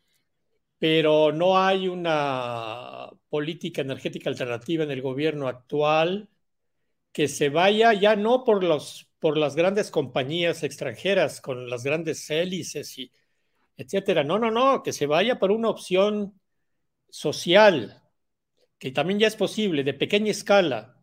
pero 0.77 1.31
no 1.31 1.57
hay 1.57 1.87
una 1.87 3.09
política 3.29 3.81
energética 3.81 4.29
alternativa 4.29 4.83
en 4.83 4.91
el 4.91 5.01
gobierno 5.01 5.47
actual 5.47 6.29
que 7.11 7.27
se 7.27 7.49
vaya 7.49 7.93
ya 7.93 8.15
no 8.15 8.43
por, 8.43 8.63
los, 8.63 9.09
por 9.19 9.37
las 9.37 9.55
grandes 9.55 9.89
compañías 9.91 10.63
extranjeras 10.63 11.41
con 11.41 11.69
las 11.69 11.83
grandes 11.83 12.29
hélices 12.29 12.97
y 12.99 13.11
etcétera. 13.77 14.23
No, 14.23 14.39
no, 14.39 14.51
no, 14.51 14.83
que 14.83 14.93
se 14.93 15.05
vaya 15.07 15.39
por 15.39 15.51
una 15.51 15.69
opción 15.69 16.39
social, 17.09 18.03
que 18.79 18.91
también 18.91 19.19
ya 19.19 19.27
es 19.27 19.35
posible, 19.35 19.83
de 19.83 19.93
pequeña 19.93 20.31
escala. 20.31 20.94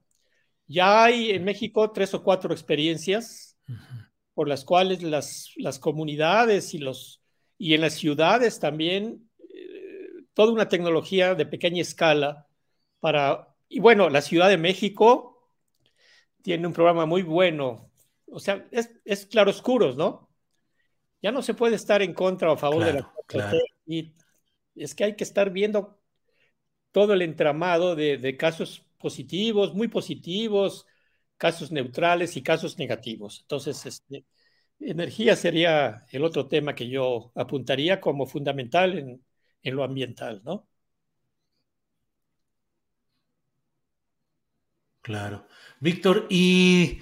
Ya 0.73 1.05
hay 1.05 1.31
en 1.31 1.45
México 1.45 1.91
tres 1.91 2.14
o 2.14 2.23
cuatro 2.23 2.52
experiencias 2.52 3.57
por 4.35 4.49
las 4.49 4.64
cuales 4.64 5.02
las, 5.02 5.52
las 5.57 5.79
comunidades 5.79 6.73
y, 6.75 6.79
los, 6.79 7.23
y 7.59 7.75
en 7.75 7.83
las 7.83 7.95
ciudades 7.95 8.59
también 8.59 9.29
toda 10.35 10.52
una 10.52 10.69
tecnología 10.69 11.35
de 11.35 11.47
pequeña 11.47 11.83
escala 11.83 12.47
para, 13.00 13.55
y 13.69 13.81
bueno, 13.81 14.09
la 14.09 14.23
Ciudad 14.23 14.49
de 14.49 14.59
México 14.59 15.50
tiene 16.43 16.67
un 16.67 16.73
programa 16.73 17.07
muy 17.07 17.23
bueno, 17.23 17.91
o 18.26 18.41
sea, 18.41 18.67
es, 18.71 18.91
es 19.05 19.26
claroscuros, 19.26 19.97
¿no? 19.97 20.31
Ya 21.21 21.31
no 21.31 21.43
se 21.43 21.55
puede 21.55 21.76
estar 21.76 22.02
en 22.02 22.14
contra 22.14 22.50
o 22.50 22.55
a 22.55 22.59
favor 22.59 22.85
de 22.85 22.93
la 22.95 23.12
claro. 23.26 23.59
y 23.87 24.14
es 24.75 24.95
que 24.95 25.05
hay 25.05 25.17
que 25.17 25.25
estar 25.25 25.50
viendo 25.50 26.00
todo 26.91 27.12
el 27.14 27.23
entramado 27.23 27.95
de, 27.95 28.19
de 28.19 28.37
casos 28.37 28.85
positivos, 29.02 29.74
muy 29.74 29.88
positivos, 29.88 30.87
casos 31.38 31.72
neutrales 31.72 32.37
y 32.38 32.42
casos 32.44 32.79
negativos. 32.79 33.40
Entonces, 33.42 33.87
este, 33.87 34.27
energía 34.81 35.37
sería 35.37 36.07
el 36.12 36.24
otro 36.24 36.48
tema 36.48 36.74
que 36.77 36.88
yo 36.90 37.33
apuntaría 37.37 38.00
como 38.00 38.27
fundamental 38.27 38.98
en, 38.98 39.24
en 39.62 39.77
lo 39.77 39.85
ambiental, 39.85 40.42
¿no? 40.44 40.68
Claro. 45.03 45.46
Víctor, 45.81 46.27
¿y 46.31 47.00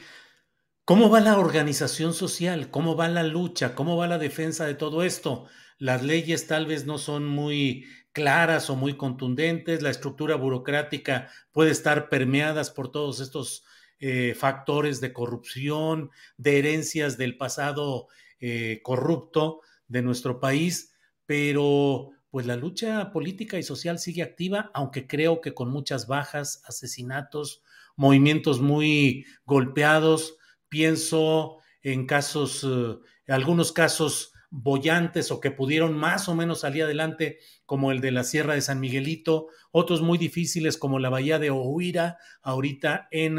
cómo 0.85 1.11
va 1.11 1.21
la 1.21 1.39
organización 1.39 2.15
social? 2.15 2.71
¿Cómo 2.71 2.97
va 2.97 3.09
la 3.09 3.23
lucha? 3.25 3.75
¿Cómo 3.75 3.97
va 3.97 4.07
la 4.09 4.19
defensa 4.19 4.67
de 4.67 4.75
todo 4.75 5.03
esto? 5.05 5.47
Las 5.81 6.03
leyes 6.03 6.47
tal 6.47 6.67
vez 6.67 6.85
no 6.85 6.99
son 6.99 7.27
muy 7.27 7.87
claras 8.13 8.69
o 8.69 8.77
muy 8.77 8.99
contundentes, 8.99 9.81
la 9.81 9.89
estructura 9.89 10.35
burocrática 10.37 11.31
puede 11.53 11.71
estar 11.71 12.11
permeadas 12.11 12.71
por 12.71 12.93
todos 12.93 13.19
estos 13.19 13.65
eh, 13.99 14.35
factores 14.37 15.01
de 15.01 15.15
corrupción, 15.15 16.11
de 16.37 16.59
herencias 16.59 17.17
del 17.17 17.39
pasado 17.39 18.09
eh, 18.41 18.81
corrupto 18.83 19.63
de 19.89 20.03
nuestro 20.03 20.39
país, 20.39 20.93
pero 21.25 22.11
pues 22.29 22.45
la 22.45 22.57
lucha 22.57 23.11
política 23.11 23.59
y 23.59 23.63
social 23.63 23.99
sigue 23.99 24.23
activa, 24.23 24.71
aunque 24.75 25.07
creo 25.07 25.41
que 25.41 25.55
con 25.55 25.71
muchas 25.71 26.07
bajas, 26.07 26.63
asesinatos, 26.67 27.63
movimientos 27.97 28.61
muy 28.61 29.25
golpeados. 29.47 30.37
Pienso 30.69 31.57
en 31.81 32.07
casos, 32.07 32.67
eh, 32.69 32.99
algunos 33.29 33.73
casos 33.73 34.35
bollantes 34.51 35.31
o 35.31 35.41
que 35.41 35.53
pudieron 35.53 35.97
más 35.97 36.29
o 36.29 36.35
menos 36.35 36.61
salir 36.61 36.83
adelante, 36.83 37.39
como 37.65 37.93
el 37.93 38.01
de 38.01 38.11
la 38.11 38.25
Sierra 38.25 38.55
de 38.55 38.61
San 38.61 38.81
Miguelito, 38.81 39.47
otros 39.71 40.03
muy 40.03 40.19
difíciles 40.19 40.77
como 40.77 40.99
la 40.99 41.09
Bahía 41.09 41.39
de 41.39 41.51
Ohuira, 41.51 42.19
ahorita 42.43 43.09
en 43.11 43.39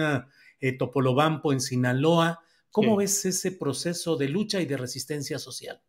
eh, 0.60 0.78
Topolobampo, 0.78 1.52
en 1.52 1.60
Sinaloa. 1.60 2.39
¿Cómo 2.69 2.93
sí. 2.93 2.97
ves 3.00 3.26
ese 3.26 3.52
proceso 3.52 4.15
de 4.15 4.30
lucha 4.30 4.62
y 4.62 4.65
de 4.65 4.78
resistencia 4.78 5.38
social? 5.38 5.82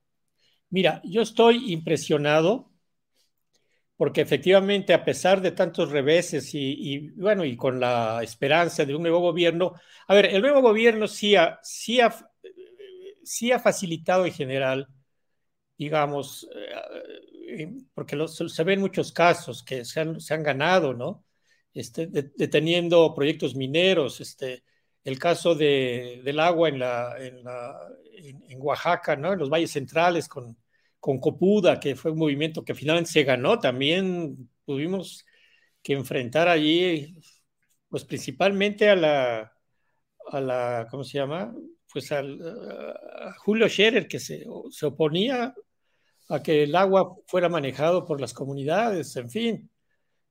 Mira, 0.71 1.01
yo 1.05 1.23
estoy 1.23 1.73
impresionado 1.73 2.73
porque 4.03 4.21
efectivamente, 4.21 4.95
a 4.95 5.05
pesar 5.05 5.41
de 5.41 5.53
tantos 5.53 5.91
reveses 5.93 6.55
y, 6.57 6.59
y, 6.59 7.11
bueno, 7.11 7.45
y 7.45 7.57
con 7.57 7.79
la 7.79 8.21
esperanza 8.25 8.85
de 8.85 8.97
un 8.97 9.03
nuevo 9.03 9.21
gobierno, 9.21 9.75
a 10.09 10.15
ver, 10.15 10.27
el 10.27 10.43
nuevo 10.43 10.61
gobierno 10.61 11.07
sí 11.07 11.37
ha, 11.37 11.61
sí 11.63 12.01
ha, 12.01 12.13
sí 13.23 13.53
ha 13.53 13.61
facilitado 13.61 14.27
en 14.27 14.33
general, 14.33 14.89
digamos, 15.77 16.49
eh, 17.49 17.73
porque 17.95 18.17
los, 18.17 18.37
se 18.37 18.65
ven 18.65 18.81
muchos 18.81 19.13
casos 19.13 19.63
que 19.63 19.85
se 19.85 20.01
han, 20.01 20.21
se 20.21 20.35
han 20.35 20.43
ganado, 20.43 20.95
¿no? 20.95 21.25
Este, 21.75 22.07
de, 22.07 22.31
deteniendo 22.37 23.15
proyectos 23.15 23.55
mineros, 23.55 24.21
este, 24.21 24.63
el 25.05 25.19
caso 25.19 25.55
de, 25.55 26.21
del 26.25 26.41
agua 26.41 26.69
en, 26.69 26.79
la, 26.79 27.17
en, 27.19 27.43
la, 27.45 27.79
en 28.15 28.59
Oaxaca, 28.61 29.17
¿no? 29.17 29.33
En 29.33 29.39
los 29.39 29.51
valles 29.51 29.71
centrales 29.73 30.29
con 30.29 30.57
con 31.03 31.19
Copuda, 31.19 31.81
que 31.81 31.97
fue 31.97 32.13
un 32.13 32.19
movimiento 32.19 32.65
que 32.65 32.77
finalmente 32.77 33.11
se 33.11 33.25
ganó, 33.25 33.59
también 33.59 34.49
tuvimos 34.65 35.27
que 35.83 35.95
enfrentar 35.95 36.47
allí, 36.49 37.17
pues 37.89 38.05
principalmente 38.05 38.89
a 38.89 38.95
la, 38.97 39.53
a 40.31 40.41
la 40.41 40.87
¿cómo 40.91 41.05
se 41.05 41.19
llama? 41.19 41.55
Pues 41.93 42.11
al, 42.13 42.41
a 42.41 43.35
Julio 43.39 43.69
Scherer, 43.69 44.09
que 44.09 44.19
se, 44.19 44.47
se 44.71 44.87
oponía 44.87 45.55
a 46.29 46.43
que 46.43 46.63
el 46.63 46.75
agua 46.75 47.17
fuera 47.27 47.49
manejado 47.49 48.05
por 48.05 48.21
las 48.21 48.33
comunidades, 48.33 49.15
en 49.17 49.31
fin, 49.31 49.71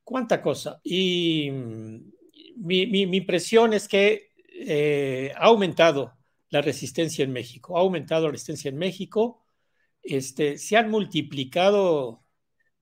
cuánta 0.03 0.41
cosa. 0.41 0.79
Y 0.83 1.49
mi, 1.51 2.87
mi, 2.87 3.05
mi 3.05 3.17
impresión 3.17 3.73
es 3.73 3.87
que 3.87 4.31
eh, 4.53 5.31
ha 5.35 5.45
aumentado 5.45 6.13
la 6.49 6.61
resistencia 6.61 7.23
en 7.23 7.31
México, 7.31 7.77
ha 7.77 7.81
aumentado 7.81 8.25
la 8.25 8.31
resistencia 8.31 8.69
en 8.69 8.77
México 8.77 9.41
este, 10.03 10.57
se 10.57 10.77
han 10.77 10.89
multiplicado 10.89 12.23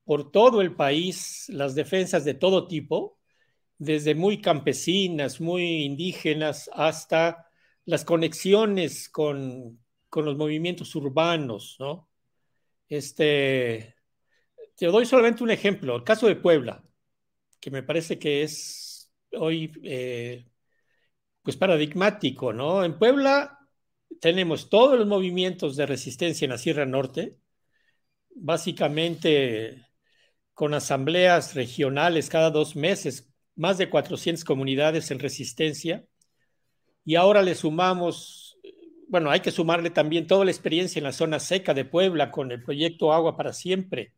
por 0.03 0.31
todo 0.31 0.61
el 0.61 0.75
país 0.75 1.45
las 1.49 1.75
defensas 1.75 2.25
de 2.25 2.33
todo 2.33 2.67
tipo, 2.67 3.19
desde 3.77 4.15
muy 4.15 4.41
campesinas, 4.41 5.39
muy 5.39 5.83
indígenas, 5.83 6.69
hasta 6.73 7.48
las 7.85 8.05
conexiones 8.05 9.09
con, 9.09 9.79
con 10.09 10.25
los 10.25 10.37
movimientos 10.37 10.95
urbanos, 10.95 11.77
¿no? 11.79 12.09
Este, 12.87 13.95
te 14.75 14.85
doy 14.87 15.05
solamente 15.05 15.43
un 15.43 15.51
ejemplo, 15.51 15.95
el 15.95 16.03
caso 16.03 16.27
de 16.27 16.35
Puebla, 16.35 16.83
que 17.59 17.71
me 17.71 17.83
parece 17.83 18.17
que 18.17 18.43
es 18.43 19.11
hoy 19.33 19.71
eh, 19.83 20.45
pues 21.43 21.57
paradigmático, 21.57 22.53
¿no? 22.53 22.83
En 22.83 22.97
Puebla 22.97 23.59
tenemos 24.19 24.69
todos 24.69 24.97
los 24.97 25.07
movimientos 25.07 25.75
de 25.75 25.85
resistencia 25.85 26.45
en 26.45 26.51
la 26.51 26.57
Sierra 26.57 26.85
Norte, 26.85 27.37
básicamente 28.35 29.85
con 30.53 30.73
asambleas 30.73 31.55
regionales 31.55 32.29
cada 32.29 32.51
dos 32.51 32.75
meses, 32.75 33.31
más 33.55 33.77
de 33.77 33.89
400 33.89 34.43
comunidades 34.43 35.11
en 35.11 35.19
resistencia, 35.19 36.05
y 37.10 37.15
ahora 37.15 37.41
le 37.41 37.56
sumamos 37.56 38.56
bueno, 39.08 39.32
hay 39.32 39.39
que 39.39 39.50
sumarle 39.50 39.89
también 39.89 40.28
toda 40.28 40.45
la 40.45 40.52
experiencia 40.52 41.00
en 41.00 41.06
la 41.06 41.12
zona 41.12 41.39
seca 41.39 41.74
de 41.74 41.84
Puebla 41.84 42.30
con 42.30 42.52
el 42.52 42.62
proyecto 42.62 43.12
Agua 43.12 43.36
para 43.36 43.52
Siempre. 43.52 44.13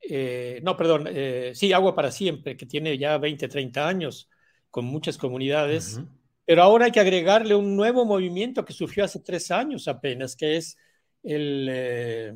Eh, 0.00 0.60
no, 0.62 0.74
perdón, 0.78 1.06
eh, 1.10 1.52
sí, 1.54 1.74
Agua 1.74 1.94
para 1.94 2.10
Siempre, 2.10 2.56
que 2.56 2.64
tiene 2.64 2.96
ya 2.96 3.18
20, 3.18 3.46
30 3.48 3.86
años, 3.86 4.30
con 4.70 4.86
muchas 4.86 5.18
comunidades. 5.18 6.00
Pero 6.46 6.62
ahora 6.62 6.86
hay 6.86 6.92
que 6.92 7.00
agregarle 7.00 7.54
un 7.54 7.76
nuevo 7.76 8.06
movimiento 8.06 8.64
que 8.64 8.72
surgió 8.72 9.04
hace 9.04 9.20
tres 9.20 9.50
años 9.50 9.86
apenas, 9.86 10.34
que 10.34 10.56
es 10.56 10.78
el, 11.22 11.68
eh, 11.70 12.34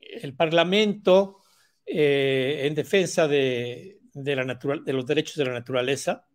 el 0.00 0.34
Parlamento 0.34 1.38
en 1.86 2.74
defensa 2.74 3.28
de, 3.28 4.00
de, 4.12 4.34
la 4.34 4.58
de 4.84 4.92
los 4.92 5.06
derechos 5.06 5.36
de 5.36 5.44
la 5.44 5.52
naturaleza. 5.52 6.26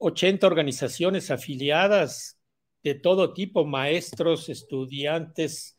80 0.00 0.46
organizaciones 0.46 1.30
afiliadas 1.30 2.40
de 2.82 2.94
todo 2.94 3.34
tipo, 3.34 3.66
maestros, 3.66 4.48
estudiantes, 4.48 5.76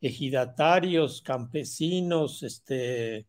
ejidatarios, 0.00 1.22
campesinos, 1.22 2.42
este, 2.42 3.18
eh, 3.18 3.26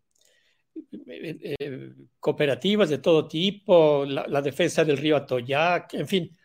eh, 1.60 1.94
cooperativas 2.20 2.90
de 2.90 2.98
todo 2.98 3.28
tipo, 3.28 4.06
la, 4.06 4.42
defensa 4.42 4.84
del 4.84 4.98
río 4.98 5.16
Atoyac, 5.18 5.94
en 5.94 6.08
fin. 6.08 6.38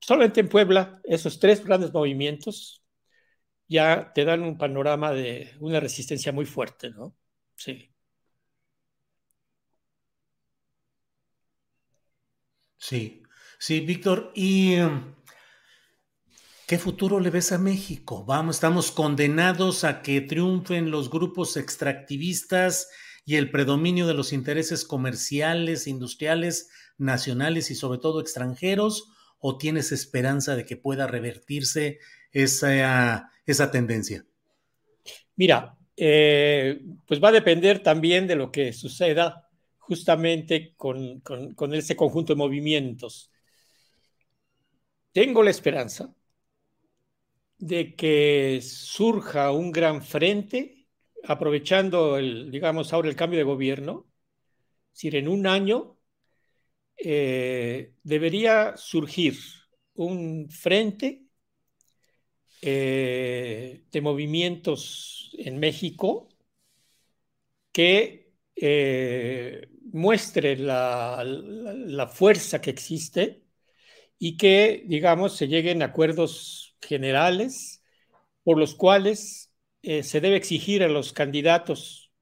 Solamente 0.00 0.40
en 0.40 0.48
Puebla, 0.48 1.00
esos 1.04 1.38
tres 1.38 1.64
grandes 1.64 1.92
movimientos 1.92 2.84
ya 3.68 4.12
te 4.14 4.24
dan 4.24 4.42
un 4.42 4.58
panorama 4.58 5.12
de 5.12 5.52
una 5.60 5.80
resistencia 5.80 6.32
muy 6.32 6.44
fuerte, 6.46 6.90
¿no? 6.90 7.16
Sí. 7.56 7.91
Sí, 12.82 13.22
sí, 13.60 13.78
Víctor. 13.78 14.32
Y 14.34 14.74
¿Qué 16.66 16.78
futuro 16.78 17.20
le 17.20 17.30
ves 17.30 17.52
a 17.52 17.58
México? 17.58 18.24
Vamos, 18.24 18.56
estamos 18.56 18.90
condenados 18.90 19.84
a 19.84 20.02
que 20.02 20.20
triunfen 20.20 20.90
los 20.90 21.08
grupos 21.08 21.56
extractivistas 21.56 22.88
y 23.24 23.36
el 23.36 23.52
predominio 23.52 24.08
de 24.08 24.14
los 24.14 24.32
intereses 24.32 24.84
comerciales, 24.84 25.86
industriales, 25.86 26.70
nacionales 26.98 27.70
y 27.70 27.76
sobre 27.76 28.00
todo 28.00 28.20
extranjeros, 28.20 29.12
o 29.38 29.58
tienes 29.58 29.92
esperanza 29.92 30.56
de 30.56 30.64
que 30.64 30.76
pueda 30.76 31.06
revertirse 31.06 32.00
esa, 32.32 33.30
esa 33.46 33.70
tendencia? 33.70 34.26
Mira, 35.36 35.76
eh, 35.96 36.80
pues 37.06 37.22
va 37.22 37.28
a 37.28 37.32
depender 37.32 37.80
también 37.80 38.26
de 38.26 38.34
lo 38.34 38.50
que 38.50 38.72
suceda 38.72 39.48
justamente 39.92 40.74
con, 40.76 41.20
con 41.20 41.74
ese 41.74 41.94
conjunto 41.94 42.32
de 42.32 42.38
movimientos. 42.38 43.30
Tengo 45.12 45.42
la 45.42 45.50
esperanza 45.50 46.14
de 47.58 47.94
que 47.94 48.60
surja 48.62 49.52
un 49.52 49.70
gran 49.70 50.02
frente, 50.02 50.88
aprovechando, 51.24 52.16
el, 52.18 52.50
digamos, 52.50 52.92
ahora 52.92 53.08
el 53.10 53.16
cambio 53.16 53.38
de 53.38 53.44
gobierno. 53.44 54.06
Es 54.92 54.98
decir, 54.98 55.16
en 55.16 55.28
un 55.28 55.46
año 55.46 55.98
eh, 56.96 57.94
debería 58.02 58.76
surgir 58.76 59.36
un 59.94 60.48
frente 60.50 61.26
eh, 62.62 63.84
de 63.90 64.00
movimientos 64.00 65.30
en 65.38 65.58
México 65.58 66.28
que 67.70 68.32
eh, 68.56 69.68
muestre 69.92 70.56
la, 70.56 71.22
la, 71.24 72.08
fuerza 72.08 72.60
que 72.60 72.70
existe 72.70 73.42
y 74.18 74.36
que, 74.36 74.84
digamos, 74.86 75.36
se 75.36 75.48
lleguen 75.48 75.82
acuerdos 75.82 76.76
generales 76.80 77.82
por 78.44 78.58
los 78.58 78.74
cuales 78.74 79.52
eh, 79.82 80.02
se 80.02 80.20
debe 80.20 80.36
exigir 80.36 80.82
a 80.82 80.88
los 80.88 81.12
candidatos, 81.12 82.12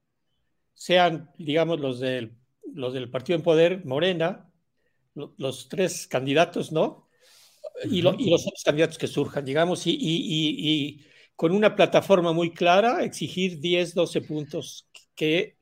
sean, 0.73 1.31
digamos, 1.37 1.79
los 1.79 1.99
del, 1.99 2.37
los 2.73 2.93
del 2.93 3.09
partido 3.09 3.37
en 3.37 3.43
poder, 3.43 3.85
Morena, 3.85 4.51
los 5.13 5.69
tres 5.69 6.07
candidatos, 6.07 6.71
¿no? 6.71 7.09
y, 7.83 8.01
los 8.01 8.15
otros 8.47 8.63
candidatos 8.63 8.97
que 8.97 9.07
surjan, 9.07 9.45
digamos, 9.45 9.83
y, 9.85 11.05
con 11.35 11.53
una 11.53 11.75
plataforma 11.75 12.33
muy 12.33 12.53
clara, 12.53 13.03
exigir 13.03 13.59
10, 13.59 13.95
12 13.95 14.21
puntos 14.21 14.87
que 15.15 15.57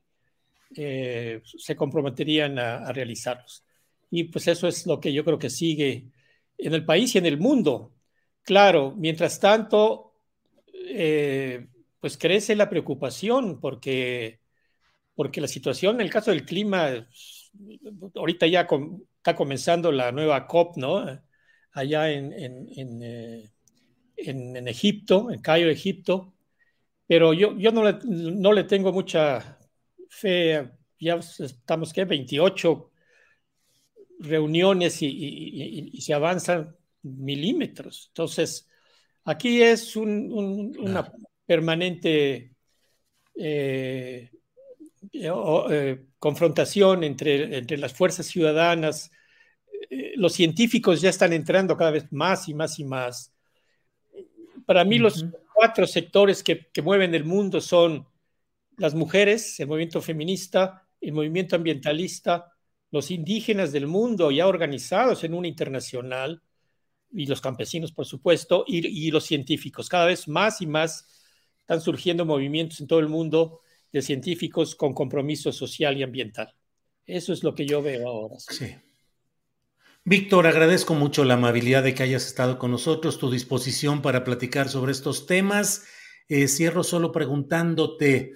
eh, 0.76 1.42
se 1.44 1.76
comprometerían 1.76 2.58
a, 2.58 2.78
a, 2.78 2.92
realizarlos. 2.92 3.64
Y 4.10 4.24
pues 4.24 4.48
eso 4.48 4.68
es 4.68 4.86
lo 4.86 5.00
que 5.00 5.12
yo 5.12 5.24
creo 5.24 5.38
que 5.38 5.50
sigue 5.50 6.10
en 6.58 6.74
el 6.74 6.84
país 6.84 7.14
y 7.14 7.18
en 7.18 7.26
el 7.26 7.38
mundo. 7.38 7.94
Claro, 8.42 8.94
mientras 8.96 9.40
tanto, 9.40 10.14
eh, 10.72 11.68
pues 12.00 12.16
crece 12.16 12.56
la 12.56 12.68
preocupación 12.70 13.60
porque, 13.60 14.40
porque 15.14 15.40
la 15.40 15.48
situación, 15.48 15.96
en 15.96 16.02
el 16.02 16.10
caso 16.10 16.30
del 16.30 16.44
clima, 16.44 17.06
ahorita 18.14 18.46
ya 18.46 18.66
está 19.16 19.36
comenzando 19.36 19.92
la 19.92 20.12
nueva 20.12 20.46
COP, 20.46 20.76
¿no? 20.78 21.04
Allá 21.72 22.10
en, 22.10 22.32
en, 22.32 23.02
eh, 23.02 23.50
Egipto, 24.16 25.30
en 25.30 25.40
Cairo, 25.40 25.70
Egipto, 25.70 26.34
pero 27.06 27.32
yo, 27.32 27.56
yo 27.58 27.72
no, 27.72 27.84
le, 27.84 27.98
no 28.04 28.52
le 28.52 28.64
tengo 28.64 28.92
mucha 28.92 29.59
fe, 30.10 30.70
ya 30.98 31.14
estamos, 31.14 31.92
¿qué? 31.94 32.04
28 32.04 32.90
reuniones 34.20 34.98
y 35.00 35.98
se 36.02 36.12
avanzan 36.12 36.76
milímetros. 37.02 38.06
Entonces, 38.08 38.68
aquí 39.24 39.62
es 39.62 39.96
una 39.96 41.12
permanente 41.46 42.54
eh, 43.34 44.30
eh, 45.12 46.06
confrontación 46.18 47.04
entre, 47.04 47.58
entre, 47.58 47.78
las 47.78 47.92
fuerzas 47.92 48.26
ciudadanas. 48.26 49.10
Eh, 49.90 50.12
los 50.16 50.32
científicos 50.32 51.00
ya 51.00 51.10
están 51.10 51.32
entrando 51.32 51.76
cada 51.76 51.90
vez 51.90 52.06
más 52.12 52.48
y 52.48 52.54
más 52.54 52.78
y 52.78 52.84
más. 52.84 53.32
Para 54.66 54.84
mí, 54.84 54.98
los 54.98 55.24
cuatro 55.52 55.86
sectores 55.86 56.42
que, 56.42 56.66
que 56.68 56.82
mueven 56.82 57.14
el 57.14 57.24
mundo 57.24 57.60
son 57.60 58.06
las 58.80 58.94
mujeres, 58.94 59.60
el 59.60 59.68
movimiento 59.68 60.00
feminista, 60.00 60.88
el 61.00 61.12
movimiento 61.12 61.56
ambientalista, 61.56 62.52
los 62.90 63.10
indígenas 63.10 63.72
del 63.72 63.86
mundo 63.86 64.30
ya 64.30 64.46
organizados 64.46 65.22
en 65.22 65.34
una 65.34 65.48
internacional, 65.48 66.42
y 67.12 67.26
los 67.26 67.40
campesinos, 67.40 67.92
por 67.92 68.06
supuesto, 68.06 68.64
y, 68.66 69.10
los 69.10 69.24
científicos. 69.24 69.88
Cada 69.88 70.06
vez 70.06 70.28
más 70.28 70.60
y 70.60 70.66
más 70.66 71.08
están 71.58 71.80
surgiendo 71.80 72.24
movimientos 72.24 72.80
en 72.80 72.86
todo 72.86 73.00
el 73.00 73.08
mundo 73.08 73.60
de 73.92 74.02
científicos 74.02 74.76
con 74.76 74.94
compromiso 74.94 75.52
social 75.52 75.96
y 75.98 76.02
ambiental. 76.02 76.54
Eso 77.04 77.32
es 77.32 77.42
lo 77.42 77.54
que 77.54 77.66
yo 77.66 77.82
veo 77.82 78.08
ahora. 78.08 78.36
Sí. 78.38 78.76
Víctor, 80.04 80.46
agradezco 80.46 80.94
mucho 80.94 81.24
la 81.24 81.34
amabilidad 81.34 81.82
de 81.82 81.94
que 81.94 82.04
hayas 82.04 82.26
estado 82.26 82.58
con 82.58 82.70
nosotros, 82.70 83.18
tu 83.18 83.30
disposición 83.30 84.00
para 84.00 84.24
platicar 84.24 84.68
sobre 84.68 84.92
estos 84.92 85.26
temas. 85.26 85.84
Eh, 86.28 86.46
cierro 86.46 86.84
solo 86.84 87.10
preguntándote, 87.10 88.34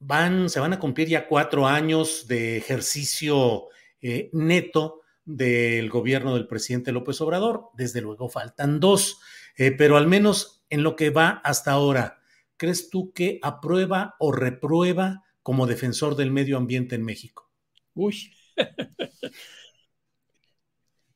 van, 0.00 0.48
se 0.50 0.58
van 0.58 0.72
a 0.72 0.78
cumplir 0.80 1.08
ya 1.08 1.28
cuatro 1.28 1.66
años 1.66 2.26
de 2.26 2.56
ejercicio 2.56 3.68
eh, 4.00 4.30
neto 4.32 5.02
del 5.24 5.88
gobierno 5.90 6.34
del 6.34 6.48
presidente 6.48 6.90
López 6.90 7.20
Obrador. 7.20 7.68
Desde 7.74 8.00
luego 8.00 8.28
faltan 8.28 8.80
dos, 8.80 9.20
eh, 9.56 9.70
pero 9.70 9.96
al 9.96 10.08
menos 10.08 10.64
en 10.70 10.82
lo 10.82 10.96
que 10.96 11.10
va 11.10 11.40
hasta 11.44 11.72
ahora, 11.72 12.20
¿crees 12.56 12.90
tú 12.90 13.12
que 13.12 13.38
aprueba 13.42 14.16
o 14.18 14.32
reprueba 14.32 15.24
como 15.42 15.66
defensor 15.66 16.16
del 16.16 16.30
medio 16.30 16.56
ambiente 16.56 16.94
en 16.96 17.04
México? 17.04 17.50
Uy. 17.94 18.32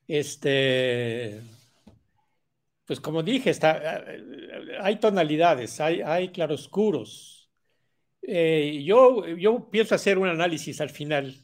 este, 0.07 1.41
pues 2.85 3.01
como 3.01 3.23
dije, 3.23 3.51
está, 3.51 4.05
hay 4.81 4.97
tonalidades, 4.97 5.81
hay 5.81 6.29
claroscuros. 6.29 7.34
Eh, 8.27 8.83
yo, 8.85 9.27
yo 9.27 9.71
pienso 9.71 9.95
hacer 9.95 10.19
un 10.19 10.29
análisis 10.29 10.81
al 10.81 10.91
final 10.91 11.35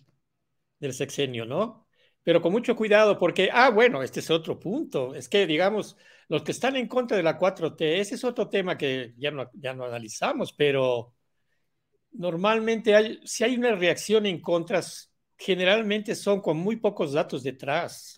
del 0.79 0.95
sexenio, 0.95 1.45
¿no? 1.45 1.87
pero 2.23 2.41
con 2.43 2.53
mucho 2.53 2.77
cuidado 2.77 3.19
porque, 3.19 3.49
ah, 3.53 3.71
bueno, 3.71 4.03
este 4.03 4.21
es 4.21 4.31
otro 4.31 4.59
punto. 4.59 5.15
Es 5.15 5.29
que, 5.29 5.47
digamos, 5.47 5.97
los 6.29 6.43
que 6.43 6.53
están 6.53 6.77
en 6.77 6.87
contra 6.87 7.17
de 7.17 7.23
la 7.23 7.39
4T, 7.39 8.01
ese 8.01 8.15
es 8.17 8.25
otro 8.25 8.49
tema 8.49 8.77
que 8.77 9.15
ya 9.17 9.31
no, 9.31 9.51
ya 9.55 9.75
no 9.75 9.85
analizamos, 9.85 10.53
pero 10.53 11.15
normalmente 12.13 12.95
hay, 12.95 13.21
si 13.25 13.45
hay 13.45 13.57
una 13.57 13.75
reacción 13.75 14.27
en 14.27 14.41
contras, 14.41 15.13
generalmente 15.39 16.15
son 16.15 16.41
con 16.41 16.59
muy 16.59 16.77
pocos 16.77 17.13
datos 17.13 17.43
detrás. 17.43 18.15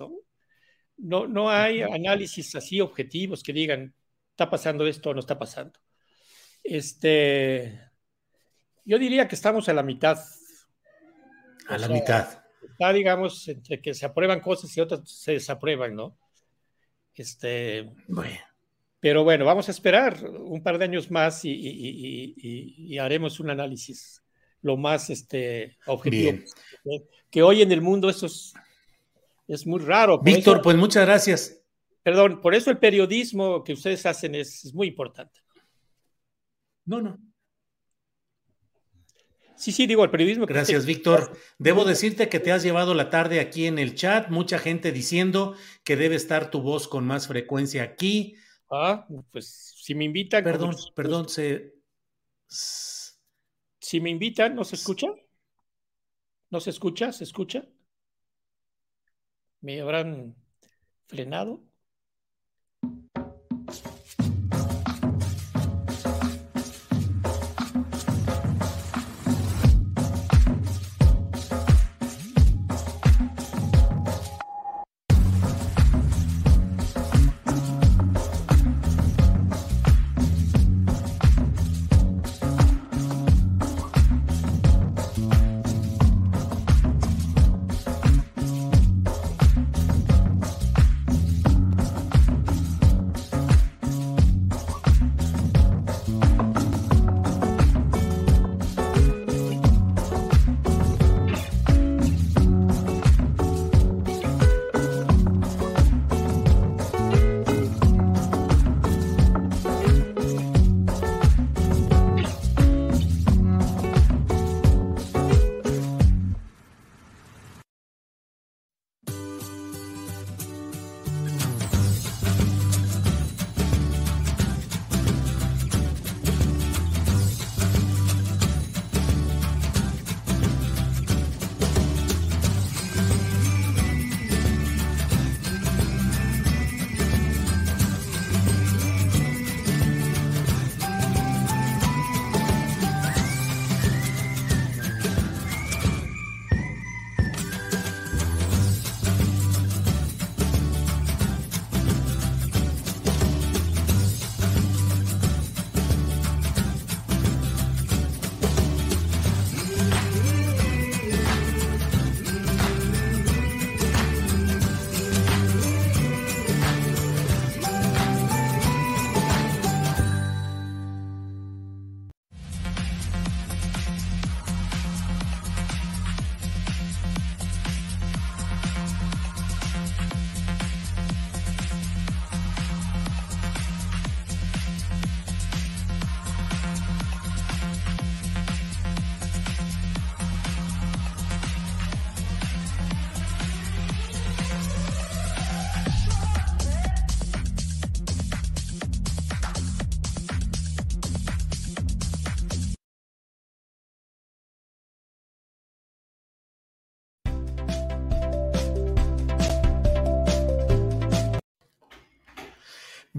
¿no? 0.96 1.26
No, 1.28 1.50
hay 1.50 1.82
análisis 1.82 2.54
así 2.56 2.80
objetivos 2.80 3.42
que 3.42 3.52
digan, 3.52 3.94
está 4.30 4.50
pasando 4.50 4.86
esto 4.86 5.10
o 5.10 5.14
no 5.14 5.20
está 5.20 5.38
pasando. 5.38 5.78
Este, 6.62 7.80
yo 8.84 8.98
diría 8.98 9.28
que 9.28 9.34
estamos 9.34 9.68
a 9.68 9.74
la 9.74 9.82
mitad. 9.82 10.18
A 11.68 11.78
la 11.78 11.88
mitad 11.88 12.42
está, 12.72 12.92
digamos, 12.92 13.48
entre 13.48 13.80
que 13.80 13.94
se 13.94 14.06
aprueban 14.06 14.40
cosas 14.40 14.76
y 14.76 14.80
otras 14.80 15.00
se 15.04 15.32
desaprueban, 15.32 15.94
¿no? 15.94 16.16
Este. 17.14 17.90
Bueno. 18.08 18.38
Pero 19.00 19.24
bueno, 19.24 19.44
vamos 19.44 19.68
a 19.68 19.72
esperar 19.72 20.24
un 20.24 20.62
par 20.62 20.78
de 20.78 20.84
años 20.84 21.10
más 21.10 21.44
y, 21.44 21.50
y, 21.50 22.34
y, 22.36 22.94
y 22.94 22.98
haremos 22.98 23.40
un 23.40 23.50
análisis 23.50 24.22
lo 24.60 24.76
más 24.76 25.10
este, 25.10 25.76
objetivo. 25.86 26.38
Que 27.28 27.42
hoy 27.42 27.62
en 27.62 27.72
el 27.72 27.80
mundo 27.80 28.08
eso 28.08 28.26
es, 28.26 28.54
es 29.48 29.66
muy 29.66 29.80
raro. 29.80 30.20
Víctor, 30.20 30.62
pues 30.62 30.76
muchas 30.76 31.04
gracias. 31.04 31.60
Perdón, 32.04 32.40
por 32.40 32.54
eso 32.54 32.70
el 32.70 32.78
periodismo 32.78 33.64
que 33.64 33.72
ustedes 33.72 34.06
hacen 34.06 34.36
es, 34.36 34.64
es 34.64 34.72
muy 34.72 34.86
importante. 34.86 35.40
No, 36.84 37.00
no. 37.00 37.18
Sí, 39.62 39.70
sí, 39.70 39.86
digo, 39.86 40.02
el 40.02 40.10
periodismo. 40.10 40.44
Gracias, 40.44 40.86
Víctor. 40.86 41.38
Debo 41.56 41.84
decirte 41.84 42.28
que 42.28 42.40
te 42.40 42.50
has 42.50 42.64
llevado 42.64 42.94
la 42.94 43.10
tarde 43.10 43.38
aquí 43.38 43.66
en 43.66 43.78
el 43.78 43.94
chat, 43.94 44.28
mucha 44.28 44.58
gente 44.58 44.90
diciendo 44.90 45.54
que 45.84 45.94
debe 45.94 46.16
estar 46.16 46.50
tu 46.50 46.62
voz 46.62 46.88
con 46.88 47.06
más 47.06 47.28
frecuencia 47.28 47.84
aquí. 47.84 48.34
Ah, 48.68 49.06
pues 49.30 49.72
si 49.76 49.94
me 49.94 50.02
invitan. 50.02 50.42
Perdón, 50.42 50.74
perdón, 50.96 51.28
se. 51.28 51.76
Si 52.48 54.00
me 54.00 54.10
invitan, 54.10 54.56
¿no 54.56 54.64
se 54.64 54.74
escucha? 54.74 55.06
¿No 56.50 56.58
se 56.58 56.70
escucha? 56.70 57.12
¿Se 57.12 57.22
escucha? 57.22 57.64
¿Me 59.60 59.80
habrán 59.80 60.34
frenado? 61.06 61.62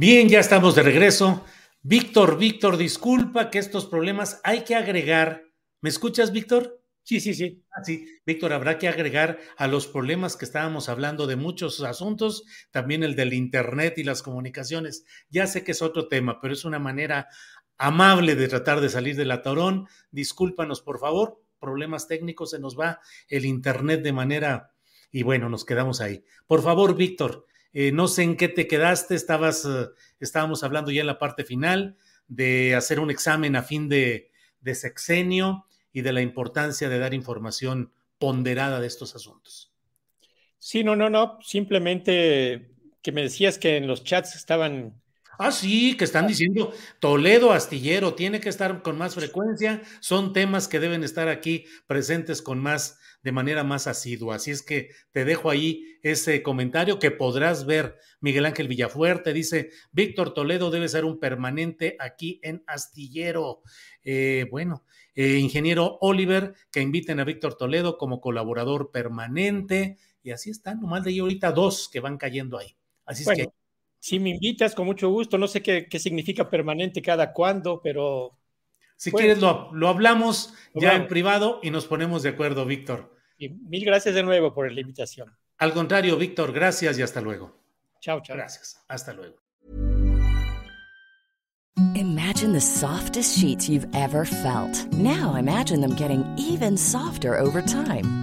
Bien, 0.06 0.28
ya 0.28 0.42
estamos 0.42 0.76
de 0.76 0.84
regreso. 0.84 1.46
Víctor, 1.82 2.38
Víctor, 2.38 2.76
disculpa 2.76 3.50
que 3.50 3.58
estos 3.58 3.86
problemas 3.86 4.42
hay 4.44 4.66
que 4.66 4.76
agregar. 4.76 5.46
¿Me 5.80 5.88
escuchas, 5.88 6.34
Víctor? 6.34 6.82
Sí, 7.04 7.22
sí, 7.22 7.34
sí. 7.34 7.64
Ah, 7.72 7.86
sí, 7.86 8.06
Víctor, 8.26 8.52
habrá 8.52 8.78
que 8.78 8.90
agregar 8.90 9.40
a 9.56 9.66
los 9.68 9.88
problemas 9.88 10.36
que 10.36 10.44
estábamos 10.44 10.90
hablando 10.90 11.26
de 11.26 11.38
muchos 11.38 11.80
asuntos, 11.80 12.44
también 12.70 13.04
el 13.04 13.16
del 13.16 13.34
Internet 13.34 13.98
y 13.98 14.04
las 14.04 14.22
comunicaciones. 14.22 15.06
Ya 15.30 15.48
sé 15.48 15.64
que 15.64 15.72
es 15.72 15.82
otro 15.82 16.10
tema, 16.10 16.42
pero 16.42 16.54
es 16.54 16.66
una 16.66 16.80
manera 16.80 17.30
amable 17.78 18.36
de 18.36 18.50
tratar 18.50 18.82
de 18.82 18.90
salir 18.90 19.16
del 19.16 19.32
atorón. 19.32 19.88
Discúlpanos, 20.12 20.82
por 20.82 21.00
favor. 21.00 21.42
Problemas 21.62 22.10
técnicos, 22.10 22.50
se 22.50 22.60
nos 22.60 22.78
va 22.78 23.00
el 23.30 23.46
Internet 23.46 24.02
de 24.02 24.12
manera... 24.12 24.74
Y 25.14 25.24
bueno, 25.24 25.48
nos 25.48 25.64
quedamos 25.64 26.02
ahí. 26.02 26.26
Por 26.46 26.62
favor, 26.62 26.94
Víctor, 26.98 27.46
eh, 27.74 27.92
no 27.92 28.08
sé 28.08 28.24
en 28.24 28.38
qué 28.38 28.48
te 28.48 28.68
quedaste, 28.68 29.16
estabas, 29.16 29.66
eh, 29.66 29.88
estábamos 30.20 30.64
hablando 30.64 30.92
ya 30.92 31.02
en 31.02 31.08
la 31.08 31.20
parte 31.20 31.44
final 31.44 31.98
de 32.28 32.76
hacer 32.76 33.00
un 33.00 33.12
examen 33.12 33.56
a 33.56 33.64
fin 33.64 33.90
de, 33.90 34.32
de 34.62 34.76
sexenio 34.76 35.66
y 35.92 36.02
de 36.02 36.14
la 36.14 36.22
importancia 36.22 36.90
de 36.90 37.00
dar 37.00 37.14
información 37.14 37.92
ponderada 38.20 38.80
de 38.80 38.88
estos 38.88 39.16
asuntos. 39.16 39.72
Sí, 40.58 40.84
no, 40.84 40.96
no, 40.96 41.10
no, 41.10 41.40
simplemente 41.42 42.72
que 43.02 43.12
me 43.12 43.22
decías 43.22 43.58
que 43.58 43.78
en 43.78 43.88
los 43.88 44.04
chats 44.04 44.36
estaban 44.36 45.04
Ah, 45.40 45.52
sí, 45.52 45.98
que 45.98 46.04
están 46.04 46.28
diciendo 46.28 46.74
Toledo 47.00 47.52
Astillero 47.52 48.14
tiene 48.14 48.40
que 48.40 48.50
estar 48.50 48.82
con 48.84 48.98
más 48.98 49.16
frecuencia. 49.16 49.82
Son 50.00 50.32
temas 50.32 50.68
que 50.68 50.80
deben 50.80 51.04
estar 51.04 51.28
aquí 51.28 51.66
presentes 51.88 52.42
con 52.42 52.60
más, 52.60 53.00
de 53.24 53.32
manera 53.32 53.64
más 53.64 53.88
asidua. 53.88 54.36
Así 54.36 54.52
es 54.52 54.62
que 54.62 54.90
te 55.12 55.26
dejo 55.26 55.50
ahí 55.50 55.98
ese 56.04 56.44
comentario 56.44 57.00
que 57.00 57.10
podrás 57.10 57.66
ver. 57.66 57.98
Miguel 58.20 58.46
Ángel 58.46 58.68
Villafuerte 58.68 59.34
dice: 59.34 59.72
Víctor 59.92 60.34
Toledo 60.34 60.70
debe 60.70 60.90
ser 60.90 61.06
un 61.06 61.20
permanente 61.20 61.96
aquí 62.00 62.40
en 62.44 62.64
Astillero. 62.68 63.62
Eh, 64.04 64.46
bueno, 64.52 64.84
eh, 65.16 65.38
ingeniero 65.38 65.98
Oliver, 66.02 66.54
que 66.72 66.82
inviten 66.82 67.20
a 67.20 67.24
Víctor 67.24 67.56
Toledo 67.56 67.98
como 67.98 68.22
colaborador 68.22 68.92
permanente. 68.92 69.98
Y 70.22 70.32
así 70.32 70.50
están, 70.50 70.80
nomás 70.80 71.04
de 71.04 71.12
ahí 71.12 71.20
ahorita 71.20 71.52
dos 71.52 71.90
que 71.92 72.00
van 72.00 72.18
cayendo 72.18 72.58
ahí. 72.58 72.76
Así 73.06 73.24
es 73.24 73.30
que 73.30 73.50
si 74.00 74.20
me 74.20 74.32
invitas, 74.32 74.76
con 74.76 74.86
mucho 74.86 75.10
gusto. 75.10 75.38
No 75.38 75.48
sé 75.48 75.62
qué, 75.64 75.88
qué 75.90 75.98
significa 75.98 76.50
permanente 76.50 77.02
cada 77.02 77.32
cuándo, 77.32 77.80
pero. 77.82 78.38
Si 78.98 79.12
quieres, 79.12 79.40
lo, 79.40 79.70
lo 79.74 79.88
hablamos 79.88 80.54
lo 80.74 80.82
ya 80.82 80.90
vamos. 80.90 81.04
en 81.04 81.08
privado 81.08 81.60
y 81.64 81.72
nos 81.72 81.86
ponemos 81.86 82.22
de 82.22 82.30
acuerdo, 82.30 82.66
Víctor. 82.66 83.13
Y 83.44 83.50
mil 83.50 83.84
gracias 83.84 84.16
de 84.16 84.24
nuevo 84.24 84.54
por 84.54 84.72
la 84.72 84.80
invitación. 84.80 85.36
Al 85.58 85.74
contrario, 85.74 86.18
Víctor, 86.18 86.54
gracias 86.54 86.98
y 86.98 87.02
hasta 87.02 87.22
luego. 87.22 87.58
Chao, 88.00 88.22
chao. 88.22 88.36
Gracias. 88.36 88.84
Hasta 88.88 89.14
luego. 89.14 89.36
Imagine 91.96 92.54
the 92.54 92.62
softest 92.62 93.38
sheets 93.38 93.68
you've 93.68 93.88
ever 93.94 94.26
felt. 94.26 94.92
Now 94.94 95.36
imagine 95.36 95.82
them 95.82 95.96
getting 95.96 96.24
even 96.38 96.78
softer 96.78 97.38
over 97.38 97.62
time. 97.62 98.23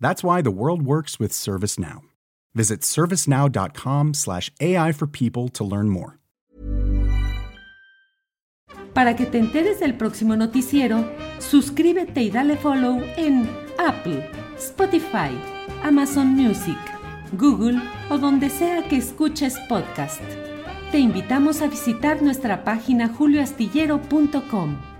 That's 0.00 0.22
why 0.22 0.42
the 0.42 0.50
world 0.50 0.82
works 0.82 1.18
with 1.18 1.32
ServiceNow. 1.32 2.02
Visit 2.54 2.82
servicenow.com/ai 2.82 4.92
for 4.92 5.06
people 5.06 5.48
to 5.50 5.64
learn 5.64 5.88
more. 5.88 6.18
Para 8.98 9.14
que 9.14 9.26
te 9.26 9.38
enteres 9.38 9.78
del 9.78 9.96
próximo 9.96 10.34
noticiero, 10.34 11.08
suscríbete 11.38 12.20
y 12.20 12.30
dale 12.30 12.56
follow 12.56 13.00
en 13.16 13.48
Apple, 13.78 14.28
Spotify, 14.56 15.30
Amazon 15.84 16.28
Music, 16.28 16.76
Google 17.32 17.80
o 18.10 18.18
donde 18.18 18.50
sea 18.50 18.88
que 18.88 18.96
escuches 18.96 19.56
podcast. 19.68 20.20
Te 20.90 20.98
invitamos 20.98 21.62
a 21.62 21.68
visitar 21.68 22.22
nuestra 22.22 22.64
página 22.64 23.08
julioastillero.com. 23.08 24.97